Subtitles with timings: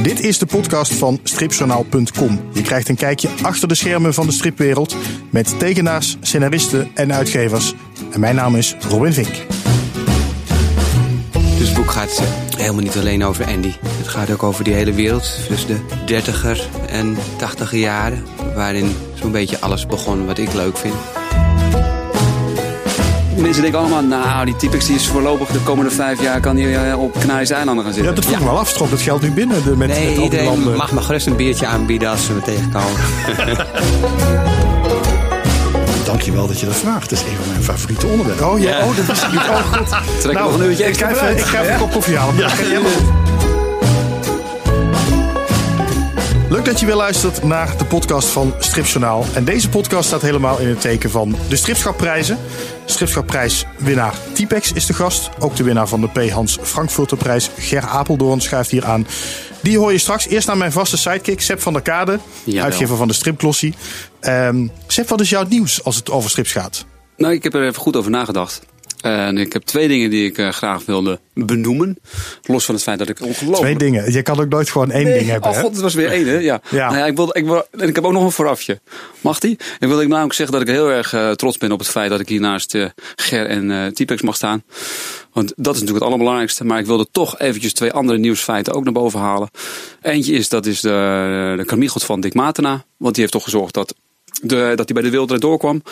[0.00, 2.40] Dit is de podcast van stripjournaal.com.
[2.52, 4.96] Je krijgt een kijkje achter de schermen van de stripwereld
[5.30, 7.74] met tekenaars, scenaristen en uitgevers.
[8.10, 9.46] En mijn naam is Robin Vink.
[11.58, 12.22] Dus boek gaat
[12.56, 13.72] helemaal niet alleen over Andy.
[13.86, 15.38] Het gaat ook over die hele wereld.
[15.48, 18.24] Dus de dertiger en tachtiger jaren.
[18.54, 20.94] Waarin zo'n beetje alles begon wat ik leuk vind.
[23.36, 26.76] Mensen denken allemaal, nou, die Typex die is voorlopig de komende vijf jaar kan die
[26.76, 28.14] eh, op Canarische eilanden gaan Ja, zitten.
[28.14, 28.68] dat vroeg me wel af.
[28.68, 30.76] Stroomt het geld nu binnen de, met, Nee, met iedereen landen?
[30.76, 32.90] mag me gerust een biertje aanbieden als ze me tegenkomen.
[36.04, 37.10] Dankjewel dat je dat vraagt.
[37.10, 38.50] Het is een van mijn favoriete onderwerpen.
[38.50, 39.40] Oh ja, oh, dat is niet.
[39.40, 40.20] Oh, goed.
[40.20, 42.16] Trek er nog een uurtje ik extra ga even, ik ga even een kop koffie
[42.16, 42.36] halen.
[42.36, 42.48] Ja.
[46.52, 49.24] Leuk dat je weer luistert naar de podcast van Stripjournaal.
[49.34, 52.38] En deze podcast staat helemaal in het teken van de Stripschapprijzen.
[52.84, 55.30] Stripschapprijswinnaar Typex is de gast.
[55.38, 56.30] Ook de winnaar van de P.
[56.30, 59.06] Hans Frankfurterprijs, Ger Apeldoorn, schuift hier aan.
[59.62, 60.26] Die hoor je straks.
[60.26, 62.64] Eerst aan mijn vaste sidekick, Seb van der Kade, Jawel.
[62.64, 63.74] uitgever van de Stripglossie.
[64.20, 66.84] Ehm Seb, wat is jouw nieuws als het over strips gaat?
[67.16, 68.60] Nou, ik heb er even goed over nagedacht.
[69.02, 71.98] En ik heb twee dingen die ik eh, graag wilde benoemen.
[72.42, 73.62] Los van het feit dat ik ongelooflijk...
[73.62, 74.12] Twee dingen.
[74.12, 75.50] Je kan ook nooit gewoon één ding hebben.
[75.50, 76.38] Oh god, het was weer één, hè?
[76.38, 76.60] Ja.
[76.70, 76.86] Ja.
[76.86, 78.80] Nou ja ik, wilde, ik, wil, en ik heb ook nog een voorafje.
[79.20, 79.52] Mag die?
[79.52, 82.20] Ik wilde namelijk zeggen dat ik heel erg eh, trots ben op het feit dat
[82.20, 82.86] ik hier naast eh,
[83.16, 84.62] Ger en Typex mag staan.
[85.32, 86.64] Want dat is natuurlijk het allerbelangrijkste.
[86.64, 89.50] Maar ik wilde toch eventjes twee andere nieuwsfeiten ook naar boven halen.
[90.02, 92.84] Eentje is, dat is de, de van Dick Matena.
[92.96, 93.94] Want die heeft toch gezorgd dat,
[94.42, 95.82] de, dat hij bij de wereld doorkwam.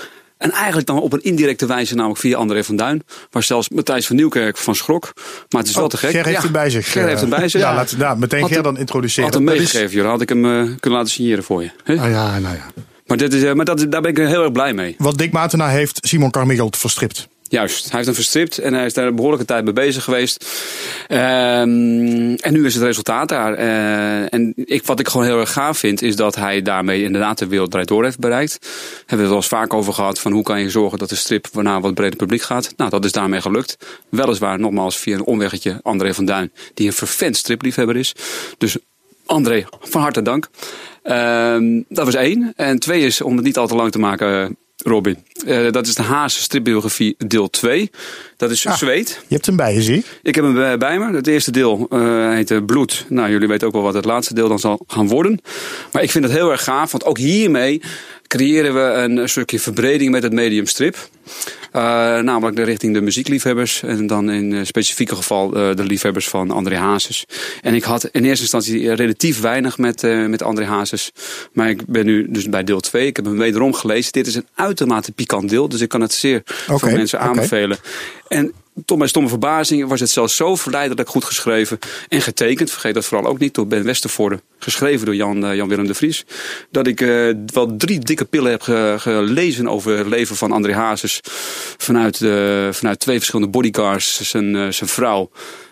[0.41, 3.03] En eigenlijk dan op een indirecte wijze, namelijk via André van Duin.
[3.31, 5.13] Waar zelfs Matthijs van Nieuwkerk van schrok.
[5.49, 6.09] Maar het is wel te gek.
[6.09, 6.93] Oh, Ger heeft Ja, het bij zich.
[6.93, 7.61] Ger heeft het bij zich.
[7.61, 9.25] Ja, laat, ja meteen Ger dan introduceren.
[9.25, 10.09] Had hem meegegeven, joh.
[10.09, 11.71] Had ik hem eh, kunnen laten signeren voor je.
[11.85, 11.97] Hè?
[11.97, 12.67] Ah ja, nou ja.
[13.07, 14.95] Maar, dit is, eh, maar dat, daar ben ik heel erg blij mee.
[14.99, 17.29] Wat Dick Matena heeft Simon Carmichael verstript.
[17.51, 20.47] Juist, hij heeft hem verstript en hij is daar een behoorlijke tijd mee bezig geweest.
[21.09, 23.55] Ehm, en nu is het resultaat daar.
[23.55, 27.39] Eh, en ik, wat ik gewoon heel erg gaaf vind, is dat hij daarmee inderdaad
[27.39, 28.53] de wereld draait door heeft bereikt.
[28.99, 31.15] Hebben we het wel eens vaak over gehad van hoe kan je zorgen dat de
[31.15, 32.73] strip naar een wat breder publiek gaat.
[32.77, 33.77] Nou, dat is daarmee gelukt.
[34.09, 38.15] Weliswaar nogmaals via een omweggetje André van Duin, die een vervent stripliefhebber is.
[38.59, 38.77] Dus
[39.27, 40.49] André, van harte dank.
[41.03, 42.53] Ehm, dat was één.
[42.57, 45.17] En twee is, om het niet al te lang te maken, Robin.
[45.47, 47.91] Eh, dat is de Haas stripbiografie deel 2.
[48.37, 48.77] Dat is Ah.
[48.77, 49.21] Zweet.
[49.27, 50.19] Je hebt hem bij je, zie ik.
[50.23, 51.15] Ik heb hem bij bij me.
[51.15, 53.05] Het eerste deel eh, heet eh, Bloed.
[53.09, 55.41] Nou, jullie weten ook wel wat het laatste deel dan zal gaan worden.
[55.93, 57.83] Maar ik vind het heel erg gaaf, want ook hiermee
[58.27, 60.97] creëren we een stukje verbreding met het medium strip.
[61.73, 61.83] Eh,
[62.19, 63.83] namelijk de richting de muziekliefhebbers.
[63.83, 67.25] En dan in uh, specifieke geval eh, de liefhebbers van André Hazes.
[67.61, 71.13] En ik had in eerste instantie relatief weinig met, eh, met André Hazes.
[71.53, 73.07] Maar ik ben nu dus bij deel 2.
[73.07, 74.13] Ik heb hem wederom gelezen.
[74.13, 75.69] Dit is een uitermate pikant deel.
[75.69, 77.79] Dus ik kan het zeer Oké, veel mensen aanbevelen.
[78.29, 78.53] En
[78.85, 82.71] tot mijn stomme verbazing was het zelfs zo verleidelijk goed geschreven en getekend.
[82.71, 84.41] Vergeet dat vooral ook niet door Ben Westervoorde.
[84.59, 86.25] Geschreven door Jan, eh, Jan-Willem de Vries.
[86.71, 90.73] Dat ik eh, wel drie dikke pillen heb ge- gelezen over het leven van André
[90.75, 91.20] Hazes.
[91.77, 95.31] Vanuit, eh, vanuit twee verschillende bodyguards, zijn, eh, zijn vrouw.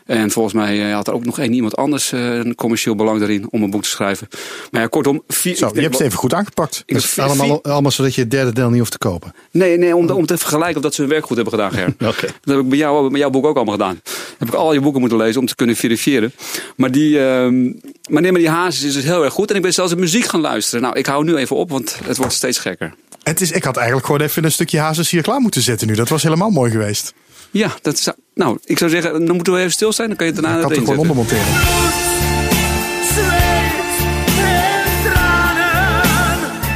[0.08, 3.18] En volgens mij eh, had er ook nog één iemand anders eh, een commercieel belang
[3.18, 4.28] daarin om een boek te schrijven.
[4.70, 5.22] Maar ja, kortom.
[5.28, 6.82] Vier, Zo, ik je hebt het even goed aangepakt.
[6.86, 7.24] ik vier-
[7.62, 9.32] allemaal, zodat je het derde deel niet hoeft te kopen.
[9.50, 11.94] Nee, nee om, om te vergelijken of dat ze hun werk goed hebben gedaan, Ger.
[12.44, 14.00] Dat heb ik bij jou, bij jouw boek ook allemaal gedaan.
[14.38, 16.32] heb ik al je boeken moeten lezen om te kunnen verifiëren.
[16.76, 17.64] Maar die, ehm,
[18.08, 19.50] maar nee, maar die Hazes is dus heel erg goed.
[19.50, 20.82] En ik ben zelfs muziek gaan luisteren.
[20.82, 22.94] Nou, ik hou nu even op, want het wordt steeds gekker.
[23.22, 25.94] Het is, ik had eigenlijk gewoon even een stukje hazes hier klaar moeten zetten nu.
[25.94, 27.14] Dat was helemaal mooi geweest.
[27.50, 30.08] Ja, dat nou, ik zou zeggen, dan moeten we even stil zijn.
[30.08, 31.24] Dan kan je het daarna ik er erin gewoon zetten.
[31.26, 31.76] onder monteren.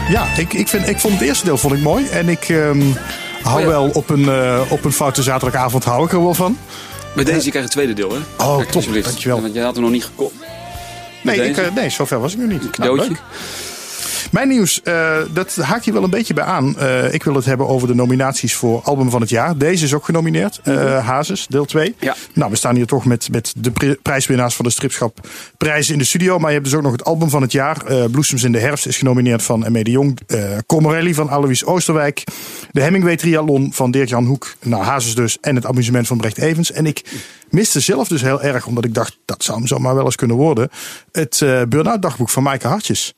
[0.09, 2.07] Ja, ik, ik, vind, ik vond het eerste deel vond ik mooi.
[2.09, 2.81] En ik ehm,
[3.43, 3.67] hou Oh ja.
[3.67, 6.59] wel op een, eh, op een foute zaterdagavond hou ik er wel van.
[7.15, 8.19] Bij deze krijg je het tweede deel, hè?
[8.45, 8.85] Oh, Kijk, top.
[9.03, 9.41] Dankjewel.
[9.41, 10.35] Want jij had hem nog niet gekocht.
[11.23, 12.61] Nee, Met ik, eh, nee, zover was ik nog niet.
[12.61, 13.09] Nou, Cadeautje.
[13.09, 13.21] leuk.
[14.33, 16.79] Mijn nieuws, eh, dat haakt hier wel een beetje bij aan.
[16.79, 19.57] Eh, ik wil het hebben over de nominaties voor album van het jaar.
[19.59, 21.95] Deze is ook genomineerd, eh Hazes, deel 2.
[21.99, 22.15] Ja.
[22.33, 25.99] Nou, we staan hier toch met, met de pri- prijswinnaars van de stripschap prijzen in
[25.99, 26.39] de studio.
[26.39, 27.85] Maar je hebt dus ook nog het album van het jaar.
[27.87, 30.19] Eh, Bloesems in de herfst is genomineerd van Emme de Jong.
[30.27, 32.25] Eh Comorelli van Alois Oosterwijk.
[32.71, 34.55] De Hemingway Triathlon van Dirk-Jan Hoek.
[34.63, 35.39] Nou, Hazes dus.
[35.41, 36.73] En het amusement van Brecht Evens.
[36.73, 37.03] En ik
[37.51, 40.37] miste zelf dus heel erg, omdat ik dacht, dat zou hem zomaar wel eens kunnen
[40.37, 40.69] worden.
[41.13, 43.15] Het eh Burn-out dagboek van Maaike Hartjes.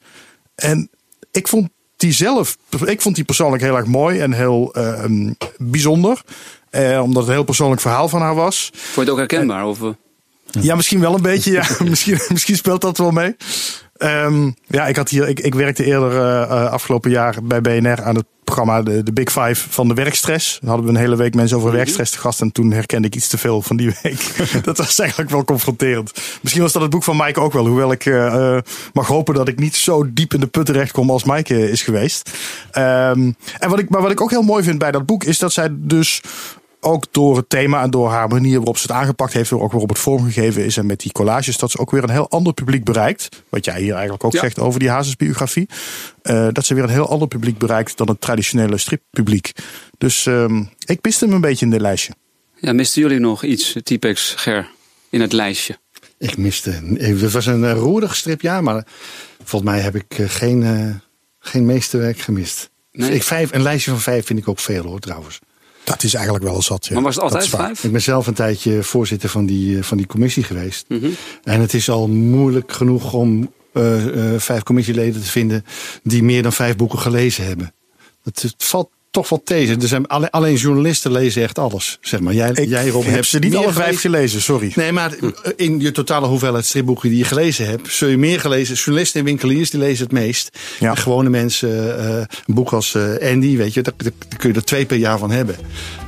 [0.54, 0.88] En
[1.36, 6.22] ik vond die zelf, ik vond die persoonlijk heel erg mooi en heel ehm, bijzonder.
[6.70, 8.70] Eh, omdat het een heel persoonlijk verhaal van haar was.
[8.72, 9.66] Vond je het ook herkenbaar?
[9.66, 9.88] Of, eh?
[10.62, 11.52] Ja, misschien wel een beetje.
[11.52, 13.36] Ja, misschien, misschien speelt dat wel mee.
[13.96, 18.02] Ehm, ja, ik, had hier, ik, ik werkte eerder eh, eh, afgelopen jaar bij BNR
[18.02, 20.58] aan het programma de, de Big Five van de werkstress.
[20.60, 21.76] Dan hadden we een hele week mensen over Mhm.
[21.76, 22.40] werkstress te gast.
[22.40, 24.34] En toen herkende ik iets te veel van die week.
[24.64, 26.12] dat was eigenlijk wel confronterend.
[26.40, 27.66] Misschien was dat het boek van Mike ook wel.
[27.66, 28.62] Hoewel ik eh, eh,
[28.92, 31.82] mag hopen dat ik niet zo diep in de put terecht kom als Mike is
[31.82, 32.30] geweest.
[32.70, 35.38] Ehm, en wat ik, maar wat ik ook heel mooi vind bij dat boek is
[35.38, 36.20] dat zij dus
[36.84, 39.70] ook door het thema en door haar manier waarop ze het aangepakt heeft, door ook
[39.70, 42.52] waarop het vormgegeven is en met die collages, dat ze ook weer een heel ander
[42.52, 43.28] publiek bereikt.
[43.48, 44.40] Wat jij hier eigenlijk ook Ja.
[44.40, 45.68] zegt over die Hazes-biografie.
[46.22, 49.52] Eh, dat ze weer een heel ander publiek bereikt dan het traditionele strippubliek.
[49.98, 52.12] Dus ehm, ik miste hem een beetje in dit lijstje.
[52.60, 54.70] Ja, misten jullie nog iets, Typex Ger,
[55.10, 55.78] in het lijstje?
[56.18, 56.70] Ik miste.
[56.98, 58.86] Het was een uh, roerig stripjaar, maar
[59.44, 60.94] volgens mij heb ik uh, geen, uh,
[61.38, 62.70] geen meesterwerk gemist.
[62.92, 63.10] Nee.
[63.10, 65.38] Ik, vijf, een lijstje van vijf vind ik ook veel hoor, trouwens.
[65.84, 66.86] Dat is eigenlijk wel zat.
[66.86, 66.94] Ja.
[66.94, 67.84] Maar was het altijd vijf?
[67.84, 70.84] Ik ben zelf een tijdje voorzitter van die, eh, van die commissie geweest.
[70.88, 71.08] Mhm.
[71.42, 75.64] En het is al moeilijk genoeg om uh, uh, vijf commissieleden te vinden
[76.02, 77.74] die meer dan vijf boeken gelezen hebben.
[78.22, 79.80] Het, het valt toch wel tegen.
[79.80, 81.98] Er zijn alleen, alleen, journalisten lezen echt alles.
[82.00, 82.34] Zeg maar.
[82.34, 84.72] Jij, Ik jij Rob, heb hebt ze niet alle vijf gelezen, sorry.
[84.74, 85.12] Nee, maar
[85.56, 88.74] in je totale hoeveelheid stripboeken die je gelezen hebt, zul je meer gelezen.
[88.74, 90.58] Journalisten en winkeliers die lezen het meest.
[90.80, 90.90] Ja.
[90.90, 94.56] En gewone mensen, uh, een boek als uh, Andy, weet je, daar, daar, kun je
[94.56, 95.56] er twee per jaar van hebben.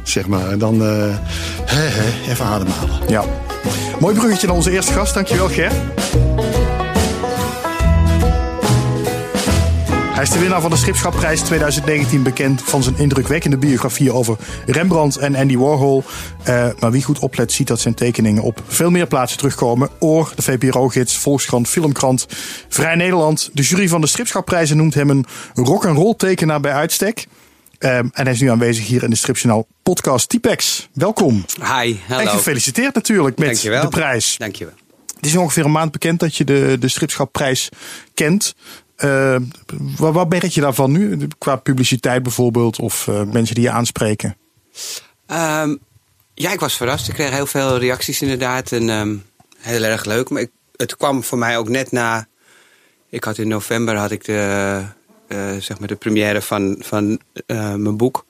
[0.02, 0.50] Zeg maar.
[0.50, 1.17] En dan uh,
[1.64, 3.00] he, he, even ademhalen.
[3.09, 3.25] Ja.
[4.00, 5.14] Mooi bruggetje naar onze eerste gast.
[5.14, 5.73] Dankjewel, Ger.
[10.16, 14.36] Hij is de winnaar van de Schipschapprijs 2019, bekend van zijn indrukwekkende biografie over
[14.66, 16.04] Rembrandt en Andy Warhol.
[16.48, 19.88] Uh, maar wie goed oplet, ziet dat zijn tekeningen op veel meer plaatsen terugkomen.
[19.98, 22.26] Oor, de VPRO-gids, Volkskrant, Filmkrant,
[22.68, 23.50] Vrij Nederland.
[23.52, 27.26] De jury van de Schipschapprijzen noemt hem een rock-and-roll tekenaar bij uitstek.
[27.78, 30.88] Um, en hij is nu aanwezig hier in de Stripjournaal podcast Typex.
[30.92, 31.44] Welkom.
[31.58, 32.22] Hi, hallo.
[32.22, 33.82] En gefeliciteerd natuurlijk met Dankjewel.
[33.82, 34.36] de prijs.
[34.36, 34.74] Dankjewel.
[35.16, 37.68] Het is ongeveer een maand bekend dat je de, de Stripschapprijs
[38.14, 38.54] kent.
[39.04, 39.37] Uh,
[39.96, 41.28] wat, wat merk je daarvan nu?
[41.38, 44.37] Qua publiciteit bijvoorbeeld of uh, mensen die je aanspreken?
[45.26, 45.78] Um,
[46.34, 47.08] ja, ik was verrast.
[47.08, 48.72] Ik kreeg heel veel reacties inderdaad.
[48.72, 49.25] En um,
[49.58, 50.31] heel erg leuk.
[50.31, 52.26] Maar ik, het kwam voor mij ook net na...
[53.08, 54.82] Ik had in november had ik de,
[55.28, 58.25] uh, zeg maar de première van, van mijn boek.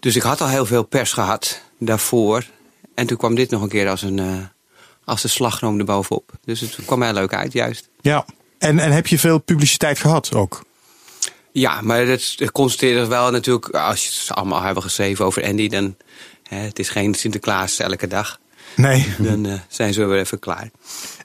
[0.00, 2.44] Dus ik had al heel veel pers gehad daarvoor.
[2.94, 4.48] En toen kwam dit nog een keer als een,
[5.04, 6.32] als een slagroom erbovenop.
[6.44, 7.88] Dus het kwam heel leuk uit juist.
[8.00, 8.24] Ja,
[8.62, 10.64] en, en heb je veel publiciteit gehad ook?
[11.52, 15.96] Ja, maar dat, constateerde wel natuurlijk, als je het allemaal hebben geschreven over Andy, dan
[16.48, 18.38] hè, het is geen Sinterklaas elke dag.
[18.76, 19.14] Nee.
[19.18, 20.70] Dan uh, zijn ze weer even klaar.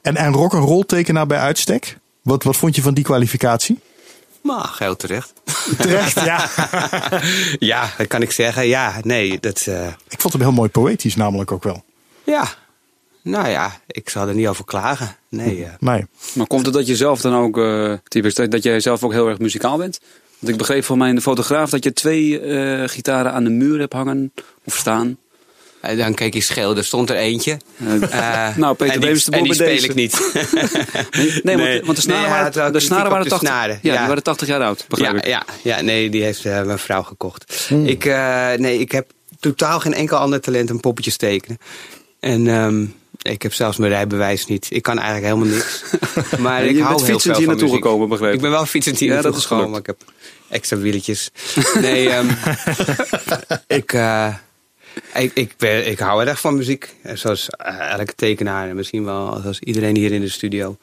[0.02, 1.98] En, en rock en roll tekenaar bij uitstek?
[2.22, 3.80] Wat, wat vond je van die kwalificatie?
[4.42, 5.32] Maar heel terecht.
[5.78, 6.48] Terecht, ja.
[7.72, 8.66] ja, dat kan ik zeggen.
[8.66, 9.66] Ja, nee, dat.
[9.68, 9.86] Uh...
[10.08, 11.84] Ik vond hem heel mooi poëtisch, namelijk ook wel.
[12.24, 12.48] Ja,
[13.22, 15.16] nou ja, ik zal er niet over klagen.
[15.28, 15.58] Nee.
[15.58, 15.68] Uh.
[15.78, 16.06] nee.
[16.34, 19.28] Maar komt het dat je zelf dan ook, uh, typisch, dat, jij zelf ook heel
[19.28, 20.00] erg muzikaal bent?
[20.38, 23.92] Want ik begreep van mijn fotograaf dat je twee uh, gitaren aan de muur hebt
[23.92, 24.32] hangen
[24.64, 25.18] of staan.
[25.84, 27.56] Uh, dan keek ik scheel, er stond er eentje.
[27.82, 29.86] Uh, nou, Peter Beemster de En die speel deze.
[29.86, 30.12] ik niet.
[31.42, 33.78] nee, nee, want, want de snaren nee, waren, de snaren waren de 80, snaren.
[33.82, 35.26] Ja, ja, die waren 80 jaar oud, begrijp ja, ik.
[35.26, 37.66] Ja, ja, nee, die heeft uh, mijn vrouw gekocht.
[37.68, 37.86] Hmm.
[37.86, 39.10] Ik, uh, nee, ik heb
[39.40, 41.58] totaal geen enkel ander talent om poppetjes tekenen.
[42.20, 44.66] En um, ik heb zelfs mijn rijbewijs niet.
[44.70, 45.84] Ik kan eigenlijk helemaal niks.
[46.44, 48.40] Maar ja, ik hou heel veel hier naartoe gekomen, begreep ik.
[48.40, 49.70] ben wel fietsend hier ja, naartoe gekomen.
[49.70, 50.04] Maar ik heb
[50.48, 51.30] extra wieletjes.
[51.80, 52.28] nee, um,
[53.66, 54.34] ik, uh,
[55.14, 56.94] ik, ik, ben, ik hou erg van muziek.
[57.14, 60.76] Zoals uh, elke tekenaar en misschien wel zoals iedereen hier in de studio.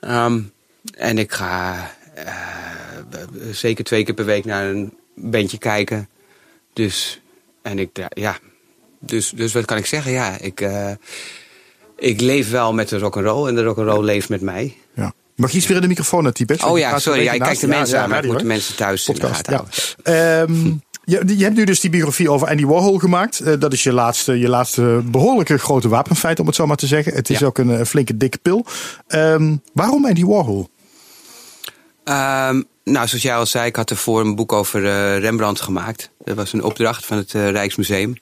[0.00, 0.52] Um,
[0.94, 6.08] en ik ga uh, zeker twee keer per week naar een bandje kijken.
[6.72, 7.20] Dus,
[7.62, 8.38] en ik, ja,
[8.98, 10.12] dus, dus wat kan ik zeggen?
[10.12, 10.90] Ja, ik, uh,
[11.98, 14.76] ik leef wel met de rock'n'roll en de rock'n'roll leeft met mij.
[14.94, 15.12] Ja.
[15.34, 16.64] Mag je iets weer in de microfoon naar Tibet?
[16.64, 17.22] Oh ja, sorry.
[17.22, 19.52] Ja, ik kijk de mensen ja, aan, maar ik moet de mensen thuis Podcast, in
[19.52, 20.40] de gaten ja.
[20.40, 23.40] um, je, je, hebt nu dus die biografie over Andy Warhol gemaakt.
[23.40, 26.86] Uh, dat is je laatste, je laatste behoorlijke grote wapenfeit, om het zo maar te
[26.86, 27.14] zeggen.
[27.14, 27.46] Het is ja.
[27.46, 28.66] ook een, een, flinke dikke pil.
[29.08, 30.68] Um, waarom Andy Warhol?
[32.04, 36.10] Um, nou, zoals jij al zei, ik had ervoor een boek over uh, Rembrandt gemaakt.
[36.24, 38.16] Dat was een opdracht van het uh, Rijksmuseum.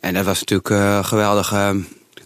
[0.00, 1.82] En dat was natuurlijk een geweldige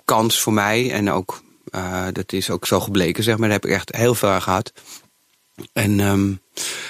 [0.09, 0.91] kans voor mij.
[0.93, 3.49] En ook, uh, dat is ook zo gebleken, zeg maar.
[3.49, 4.73] Daar heb ik echt heel veel aan gehad.
[5.73, 6.41] En um,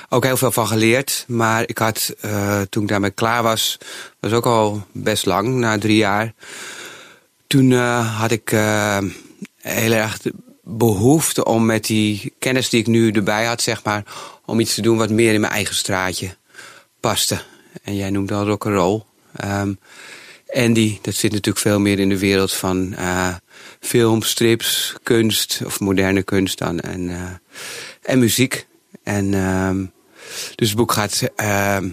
[0.09, 1.25] ook heel veel van geleerd.
[1.27, 3.79] Maar ik had, uh, toen ik daarmee klaar was,
[4.21, 6.35] was ook al best lang, na drie jaar.
[7.47, 8.51] Toen uh, had ik
[9.57, 10.19] heel erg
[10.63, 14.05] behoefte om met die kennis die ik nu erbij had, zeg maar,
[14.45, 16.37] om iets te doen wat meer in mijn eigen straatje
[17.01, 17.43] paste.
[17.83, 19.03] En jij noemt al rock'n'roll.
[19.45, 19.79] Um,
[20.53, 23.35] Andy, dat zit natuurlijk veel meer in de wereld van uh,
[23.81, 26.81] film, strips, kunst of moderne kunst dan.
[26.81, 27.23] En, uh,
[28.03, 28.67] en muziek.
[29.03, 29.93] En um,
[30.55, 31.89] dus het boek gaat ehm,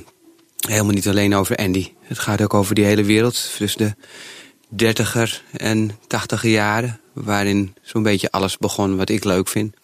[0.68, 1.92] helemaal niet alleen over Andy.
[2.02, 3.56] Het gaat ook over die hele wereld.
[3.58, 3.96] Dus de
[4.68, 7.00] dertiger en tachtiger jaren.
[7.14, 9.76] Waarin zo'n beetje alles begon wat ik leuk vind.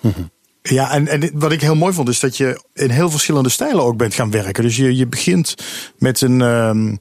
[0.62, 3.82] Ja, en, en wat ik heel mooi vond is dat je in heel verschillende stijlen
[3.82, 4.62] ook bent gaan werken.
[4.62, 5.54] Dus je, je begint
[5.98, 6.96] met een ehm,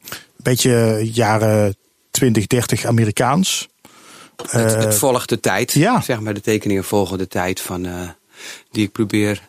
[0.47, 1.75] beetje jaren
[2.11, 3.67] 20, 30 Amerikaans.
[4.51, 5.71] Het, het Eh, volgt de tijd.
[5.71, 6.01] ja.
[6.01, 8.09] Zeg maar, de tekeningen volgen de tijd van eh,
[8.71, 9.41] die ik probeer,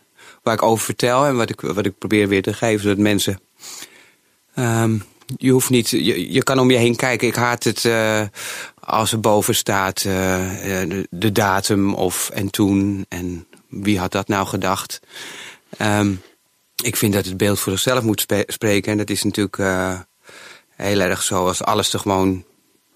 [0.42, 3.40] waar ik over vertel en wat ik, wat ik probeer weer te geven, zodat mensen.
[4.54, 4.98] ehm,
[5.36, 7.28] je hoeft niet, je, je kan om je heen kijken.
[7.28, 8.22] Ik haat het eh,
[8.80, 14.46] als er boven staat de, de datum of en toen en wie had dat nou
[14.46, 15.00] gedacht.
[15.76, 16.12] Ehm,
[16.82, 19.58] ik vind dat het beeld voor zichzelf moet spreken en dat is natuurlijk
[20.86, 22.44] heel erg zo als alles er gewoon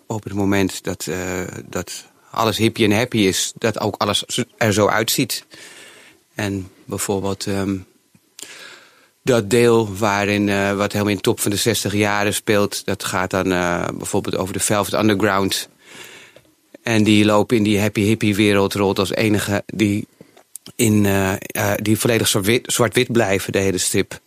[0.07, 4.25] op het moment dat, eh, dat alles hippie en happy is, dat ook alles
[4.57, 5.45] er zo uitziet.
[6.35, 7.77] En bijvoorbeeld ehm,
[9.23, 13.31] dat deel waarin, eh, wat helemaal in top van de 60 jaren speelt, dat gaat
[13.31, 15.69] dan eh, bijvoorbeeld over de Velvet Underground.
[16.83, 20.07] En die lopen in die happy hippie wereld rond als enige die,
[20.77, 21.07] in,
[21.77, 24.21] die volledig zwart-wit zwart-wit blijven, de hele strip.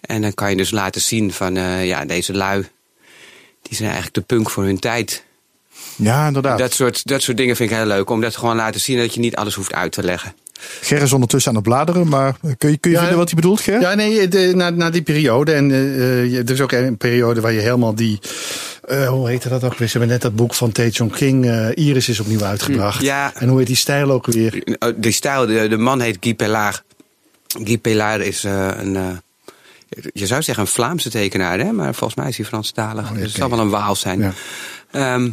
[0.00, 1.54] En dan kan je dus laten zien van,
[1.84, 2.68] ja, deze lui,
[3.70, 5.24] die zijn eigenlijk de punk voor hun tijd.
[5.96, 6.58] ja, inderdaad.
[6.58, 8.10] Dat soort, dat soort dingen vind ik heel leuk.
[8.10, 10.34] Om dat gewoon laten zien dat je niet alles hoeft uit te leggen.
[10.80, 13.34] Ger is ondertussen aan het bladeren, maar kun je, kun je Ja, vinden wat hij
[13.40, 13.80] bedoelt, Ger?
[13.80, 15.52] Ja, nee, de, na, na die periode.
[15.52, 18.18] En eh, eh, er is ook een periode waar je helemaal die.
[18.88, 19.88] eh, hoe heette dat ook weer?
[19.88, 21.44] Ze hebben net dat boek van Tae Chong King.
[21.74, 23.02] Iris is opnieuw uitgebracht.
[23.02, 23.32] Ja.
[23.34, 24.76] En hoe heet die stijl ook weer?
[24.78, 26.82] Oh, Die stijl, de, de man heet Guy Pellard.
[27.64, 29.20] Guy Pellard is eh, een,
[30.12, 31.72] je zou zeggen een Vlaamse tekenaar, hè?
[31.72, 33.08] maar volgens mij is hij Franstalig.
[33.08, 34.20] ja, dus het zal wel een Waal zijn.
[34.20, 34.32] Ja.
[34.90, 35.30] Ehm,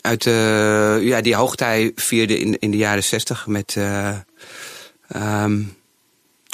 [0.00, 3.74] uit eh, ja, die hoogtij vierde in, in de jaren zestig met...
[3.76, 4.16] eh,
[5.08, 5.62] ehm,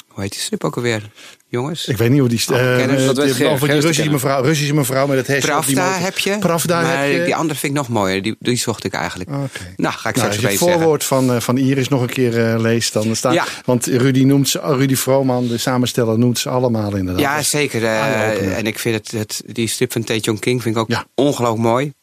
[0.07, 1.11] hoe heet die strip ook alweer,
[1.49, 1.87] jongens?
[1.87, 2.41] Ik weet niet hoe die.
[2.51, 5.91] Oh, kennis, eh, dat die- over die Russische mevrouw, Russische mevrouw met het die Pravda
[5.97, 6.37] heb je.
[6.39, 7.23] Pravda maar heb je.
[7.25, 8.21] die andere vind ik nog mooier.
[8.21, 9.29] Die, die zocht ik eigenlijk.
[9.29, 10.57] Nou, ga ik Nou, straks als je het zeggen.
[10.77, 13.33] voorwoord van, eh, van Iris nog een keer eh, leest, dan staat.
[13.33, 13.45] Ja.
[13.65, 17.21] Want Rudy noemt ze, Rudy Vrooman, de samensteller, noemt ze allemaal inderdaad.
[17.21, 17.85] Ja, zeker.
[17.85, 18.51] eye-opener.
[18.53, 21.05] en ik vind het, het, die strip van Tae Chong King vind ik ook Ja.
[21.15, 21.93] ongelooflijk mooi.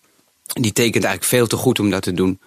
[0.61, 2.41] Die tekent eigenlijk veel te goed om dat te doen.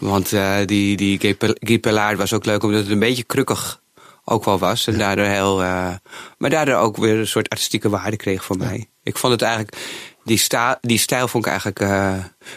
[0.00, 0.32] Want
[0.66, 3.80] die, die Guy Pellard was ook leuk omdat het een beetje krukkig
[4.24, 4.86] ook wel was.
[4.86, 5.94] En daardoor heel, eh,
[6.38, 8.86] maar daardoor ook weer een soort artistieke waarde kreeg voor mij.
[9.02, 9.76] Ik vond het eigenlijk,
[10.24, 12.14] die, sta, die stijl vond ik eigenlijk eh,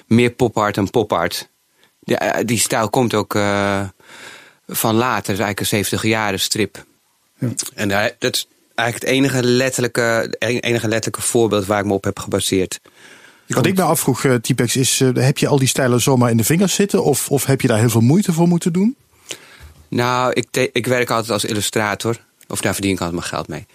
[0.08, 1.50] meer pop-art dan pop-art.
[2.00, 3.34] Die, eh, die stijl komt ook
[4.68, 6.86] van later, is eigenlijk een 70 jaren strip.
[7.76, 12.04] En daar, dat is eigenlijk het enige letterlijke, enige letterlijke voorbeeld waar ik me op
[12.04, 12.80] heb gebaseerd.
[13.48, 16.74] Wat ik me afvroeg, Typex, is: heb je al die stijlen zomaar in de vingers
[16.74, 17.04] zitten?
[17.04, 18.96] Of, of heb je daar heel veel moeite voor moeten doen?
[19.88, 22.26] Nou, ik, ik werk altijd als illustrator.
[22.48, 23.66] Of daar verdien ik altijd mijn geld mee.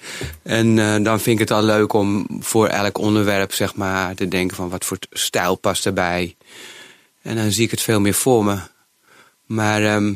[0.42, 4.28] En eh, dan vind ik het al leuk om voor elk onderwerp zeg maar, te
[4.28, 6.37] denken van wat voor stijl past erbij.
[7.23, 8.59] En dan zie ik het veel meer voor me.
[9.47, 10.14] Maar ehm,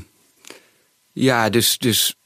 [1.12, 2.16] ja, dus, dus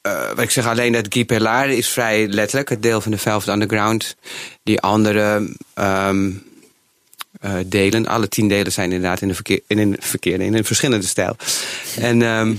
[0.00, 2.68] eh, wat ik zeg alleen dat Guy Pellard is vrij letterlijk.
[2.68, 4.16] Het deel van de Velvet Underground.
[4.62, 6.30] Die andere ehm,
[7.40, 11.06] eh, delen, alle tien delen zijn inderdaad in een in een verkeerde, in een verschillende
[11.06, 11.36] stijl.
[11.96, 12.54] En, ehm,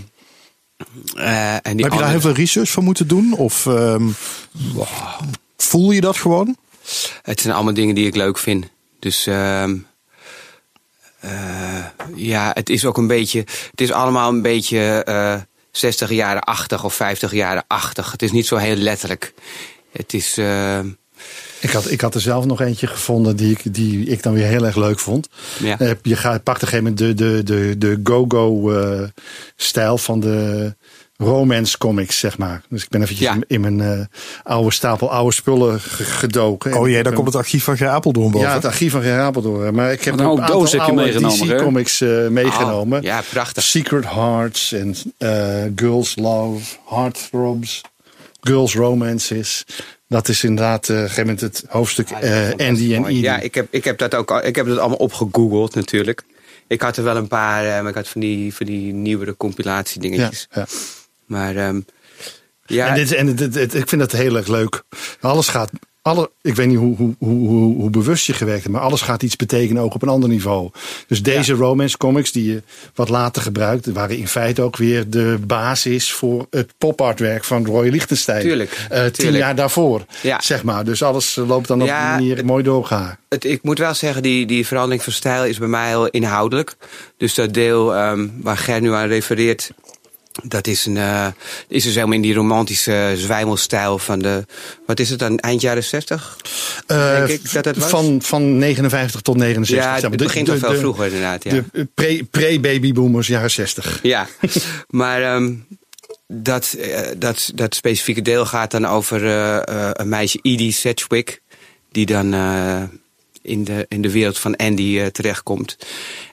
[1.16, 3.34] eh, en die heb je daar heel veel research voor moeten doen?
[3.34, 4.10] Of ehm,
[5.58, 6.58] voel je dat gewoon?
[7.22, 8.66] Het zijn allemaal dingen die ik leuk vind.
[9.00, 9.78] Dus ehm,
[11.20, 11.86] eh,
[12.16, 13.40] ja, het is ook een beetje.
[13.72, 15.36] Het is allemaal een beetje eh
[15.72, 18.12] 60 jaren achtig of 50 jaren achtig.
[18.12, 19.34] Het is niet zo heel letterlijk.
[19.92, 20.38] Het is.
[20.38, 20.88] ehm,
[21.60, 24.46] Ik had, ik had er zelf nog eentje gevonden die ik, die ik dan weer
[24.48, 25.28] heel erg leuk vond.
[25.60, 25.80] Ja.
[25.80, 29.02] Eh, Je gaat, pakt op een gegeven moment de, de, de, de go-go eh,
[29.56, 30.76] stijl van de
[31.18, 32.62] romance comics, zeg maar.
[32.70, 33.34] Dus ik ben eventjes Ja.
[33.34, 34.06] in, in mijn eh,
[34.44, 36.72] oude stapel oude spullen ge- gedoken.
[36.72, 38.48] En Oh jee, daar komt het archief van Ger Apeldoorn boven.
[38.48, 39.74] Ja, het archief van Gerapeldoor.
[39.74, 41.56] Maar ik heb een aantal doos heb je oude meegenomen, hè?
[41.56, 42.00] DC-comics
[42.30, 42.98] meegenomen.
[43.00, 43.64] Oh, ja, prachtig.
[43.64, 47.82] Secret Hearts en eh, Girls Love, Heartthrobs,
[48.42, 49.66] Girls Romances.
[50.12, 53.06] Dat is inderdaad op een gegeven moment het hoofdstuk eh, Andy en.
[53.06, 53.22] Edie.
[53.22, 56.24] Ja, ik heb, ik heb dat ook al, ik heb dat allemaal opgegoogeld natuurlijk.
[56.68, 59.38] Ik had er wel een paar, eh, maar ik had van die, van die nieuwere
[59.38, 60.48] compilatiedingetjes.
[60.52, 60.66] ja.
[61.26, 61.80] Maar ehm,
[62.66, 64.84] ja, En, dit, en dit, dit- ik vind dat heel erg leuk.
[65.20, 65.72] Alles gaat.
[66.04, 69.02] Alle, ik weet niet hoe, hoe, hoe, hoe, hoe bewust je gewerkt hebt, maar alles
[69.02, 70.70] gaat iets betekenen ook op een ander niveau.
[71.08, 72.62] Dus deze romance comics die je
[72.96, 77.88] wat later gebruikt, waren in feite ook weer de basis voor het popartwerk van Roy
[77.90, 78.42] Lichtenstein.
[78.42, 79.38] Tuurlijk, Eh, tien tuurlijk.
[79.44, 80.42] jaar daarvoor, Ja.
[80.42, 80.84] zeg maar.
[80.86, 83.18] Dus alles eh, loopt dan op Ja, die manier mooi doorgaan.
[83.30, 86.76] het, ik moet wel zeggen, die, die verandering van stijl is bij mij heel inhoudelijk.
[87.18, 89.72] Dus dat deel ehm, waar Ger nu aan refereert,
[90.44, 91.28] Dat is, een, uh,
[91.68, 94.46] is dus helemaal in die romantische zwijmelstijl van de.
[94.86, 95.38] Wat is het dan?
[95.38, 96.38] Eind jaren 60?
[96.88, 97.90] Uh, denk ik dat het was?
[97.90, 100.02] Van, van 59 tot 69.
[100.02, 101.44] Ja, het begint al veel vroeger inderdaad.
[101.44, 101.64] Ja.
[101.72, 104.00] De pre-babyboomers, pre jaren 60.
[104.02, 104.28] Ja,
[104.90, 105.68] maar um,
[106.28, 109.24] dat, uh, dat, dat specifieke deel gaat dan over
[110.00, 111.42] een meisje, Edie Sedgwick.
[111.92, 112.34] Die dan
[113.42, 115.78] in de, in de wereld van Andy terechtkomt.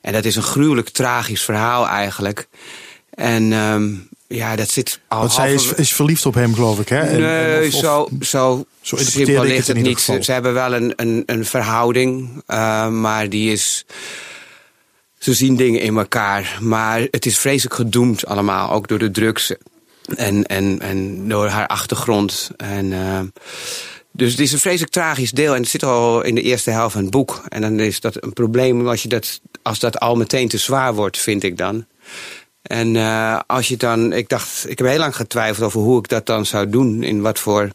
[0.01, 2.49] En dat is een gruwelijk tragisch verhaal eigenlijk.
[3.19, 5.19] En um, ja, dat zit al.
[5.19, 7.01] Want zij is, is, verliefd op hem, geloof ik, hè?
[7.01, 10.01] En, nee, of, zo, zo, zo simpel ligt het, niet.
[10.01, 13.85] Ze, ze, hebben wel een, een, een verhouding, uh, maar die is.
[15.19, 19.55] Ze zien dingen in elkaar, maar het is vreselijk gedoemd allemaal, ook door de drugs
[20.17, 22.51] en, en, en door haar achtergrond.
[22.57, 23.21] En, uh,
[24.13, 26.93] dus het is een vreselijk tragisch deel en het zit al in de eerste helft
[26.93, 27.45] van het boek.
[27.49, 30.95] En dan is dat een probleem als, je dat, als dat al meteen te zwaar
[30.95, 31.87] wordt, vind ik dan.
[32.69, 36.09] En uh, als je dan, ik dacht, ik heb heel lang getwijfeld over hoe ik
[36.09, 37.03] dat dan zou doen.
[37.03, 37.71] In wat voor,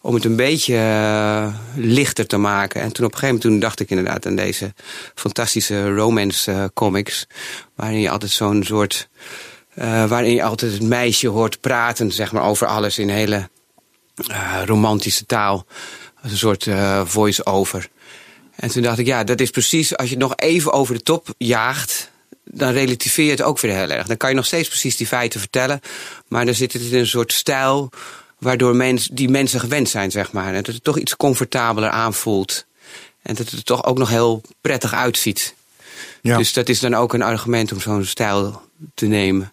[0.00, 2.80] om het een beetje uh, lichter te maken.
[2.80, 4.74] En toen op een gegeven moment dacht ik inderdaad aan deze
[5.14, 7.26] fantastische romance uh, comics.
[7.74, 9.08] Waarin je altijd zo'n soort,
[10.08, 13.48] waarin je altijd het meisje hoort praten, zeg maar, over alles in hele
[14.64, 15.66] romantische taal.
[16.22, 16.68] Als een soort
[17.04, 17.88] voice-over.
[18.56, 21.02] En toen dacht ik, ja, dat is precies als je het nog even over de
[21.02, 22.10] top jaagt
[22.50, 24.06] dan relativeer je het ook weer heel erg.
[24.06, 25.80] Dan kan je nog steeds precies die feiten vertellen.
[26.28, 27.90] Maar dan zit het in een soort stijl
[28.38, 30.54] waardoor mens, die mensen gewend zijn, zeg maar.
[30.54, 32.66] En dat het toch iets comfortabeler aanvoelt.
[33.22, 35.54] En dat het er toch ook nog heel prettig uitziet.
[36.22, 36.36] Ja.
[36.36, 38.62] Dus dat is dan ook een argument om zo'n stijl
[38.94, 39.52] te nemen.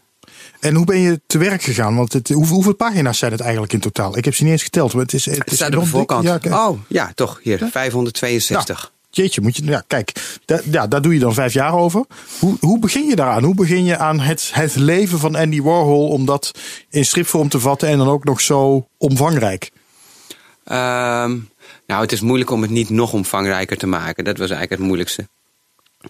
[0.59, 1.95] En hoe ben je te werk gegaan?
[1.95, 4.17] Want het, hoeveel, pagina's zijn het eigenlijk in totaal?
[4.17, 4.93] Ik heb ze niet eens geteld.
[4.93, 6.23] Maar het, is, het, het staat op de voorkant.
[6.23, 7.39] Ja, oh, ja, toch.
[7.43, 10.37] Hier, 562 jeetje, moet je, ja, kijk,
[10.71, 12.05] ja, daar doe je dan vijf jaar over.
[12.39, 13.43] Hoe, hoe begin je daaraan?
[13.43, 16.51] Hoe begin je aan het, het leven van Andy Warhol om dat
[16.89, 19.71] in stripvorm te vatten en dan ook nog zo omvangrijk?
[20.65, 21.49] Um,
[21.87, 24.23] nou, het is moeilijk om het niet nog omvangrijker te maken.
[24.23, 25.27] Dat was eigenlijk het moeilijkste.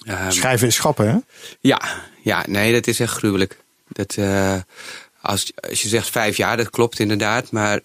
[0.07, 1.17] Um, Schrijven is schappen, hè?
[1.60, 1.81] Ja,
[2.22, 3.63] ja, nee, dat is echt gruwelijk.
[3.88, 4.55] Dat, uh,
[5.22, 7.51] als, als je zegt vijf jaar, dat klopt inderdaad.
[7.51, 7.84] Maar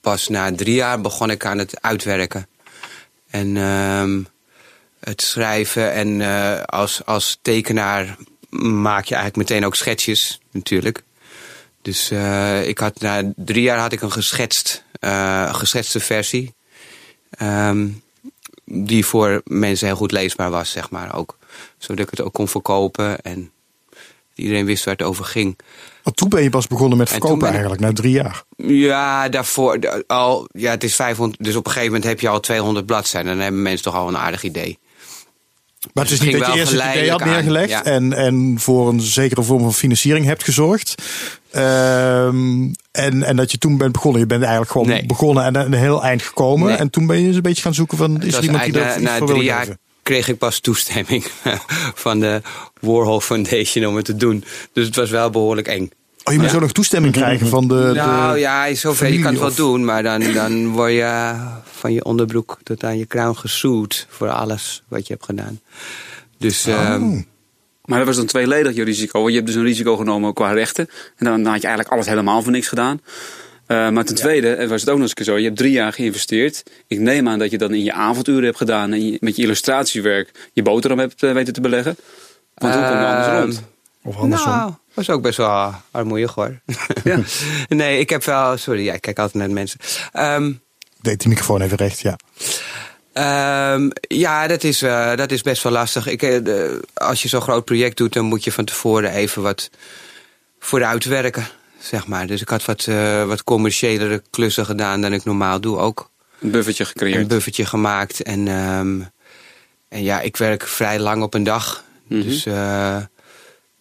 [0.00, 2.46] pas na drie jaar begon ik aan het uitwerken.
[3.30, 4.26] En um,
[5.00, 5.92] het schrijven.
[5.92, 8.16] En uh, als, als tekenaar
[8.58, 11.02] maak je eigenlijk meteen ook schetsjes, natuurlijk.
[11.82, 16.54] Dus uh, ik had na drie jaar had ik een geschetst, uh, geschetste versie.
[17.42, 18.02] Um,
[18.64, 21.14] die voor mensen heel goed leesbaar was, zeg maar.
[21.16, 21.38] Ook,
[21.78, 23.50] zodat ik het ook kon verkopen en
[24.34, 25.58] iedereen wist waar het over ging.
[26.02, 28.42] Want toen ben je pas begonnen met verkopen eigenlijk, na drie jaar.
[28.56, 32.40] Ja, daarvoor al, ja, het is 500, dus op een gegeven moment heb je al
[32.40, 33.32] 200 bladzijden.
[33.32, 34.78] Dan hebben mensen toch al een aardig idee.
[35.92, 39.00] Maar het is niet dat je eerst het idee had neergelegd en, en voor een
[39.00, 40.94] zekere vorm van financiering hebt gezorgd.
[41.56, 44.20] Um, en, en dat je toen bent begonnen.
[44.20, 46.78] Je bent eigenlijk gewoon begonnen en een heel eind gekomen.
[46.78, 49.00] En toen ben je eens een beetje gaan zoeken van is er iemand die dat
[49.00, 49.66] na, na drie jaar
[50.02, 51.24] kreeg ik pas toestemming
[52.04, 52.42] van de
[52.80, 54.44] Warhol Foundation om het te doen.
[54.72, 55.90] Dus het was wel behoorlijk eng.
[56.24, 57.90] Oh, je moet zo nog toestemming krijgen van de.
[57.94, 61.34] Nou ja, zover je kan het wel doen, maar dan, dan word je
[61.72, 65.60] van je onderbroek tot aan je kruin gesoed voor alles wat je hebt gedaan.
[66.38, 66.66] Dus.
[66.66, 66.74] Oh.
[66.74, 67.20] Ehm,
[67.84, 69.18] maar dat was dan tweeledig je risico.
[69.18, 70.88] Want je hebt dus een risico genomen qua rechten.
[71.16, 73.00] En dan, had je eigenlijk alles helemaal voor niks gedaan.
[73.66, 75.36] Uh, maar ten tweede was het ook nog eens zo.
[75.36, 76.62] Je hebt drie jaar geïnvesteerd.
[76.86, 78.92] Ik neem aan dat je dan in je avonduren hebt gedaan.
[78.92, 81.96] En je, met je illustratiewerk je boterham hebt uh, weten te beleggen.
[82.54, 83.62] Want hoe kom je anders ehm, rond?
[84.02, 84.50] Of andersom?
[84.50, 86.60] Nou, was ook best wel armoeig hoor.
[87.04, 87.20] Ja.
[87.68, 88.56] nee, ik heb wel.
[88.56, 89.80] Sorry, ja, ik kijk altijd naar de mensen.
[90.12, 90.60] Um,
[91.00, 92.16] Deed die microfoon even recht, ja.
[93.72, 96.06] Um, ja, dat is, uh, dat is best wel lastig.
[96.06, 99.70] Ik, uh, als je zo'n groot project doet, dan moet je van tevoren even wat
[100.58, 101.46] vooruit werken.
[101.78, 102.26] Zeg maar.
[102.26, 106.10] Dus ik had wat, uh, wat commerciëlere klussen gedaan dan ik normaal doe ook.
[106.40, 107.20] Een buffertje gecreëerd.
[107.20, 108.22] Een buffertje gemaakt.
[108.22, 109.10] En, um,
[109.88, 111.84] en ja, ik werk vrij lang op een dag.
[112.06, 112.28] Mm -hmm.
[112.28, 112.44] Dus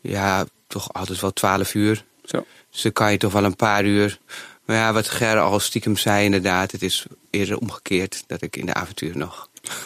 [0.02, 2.04] ja, toch altijd wel twaalf uur.
[2.24, 2.46] Zo.
[2.72, 4.20] Dus dan kan je toch wel een paar uur.
[4.66, 8.66] Maar ja, wat Ger al stiekem zei, inderdaad, het is eerder omgekeerd dat ik in
[8.66, 9.50] de avontuur nog.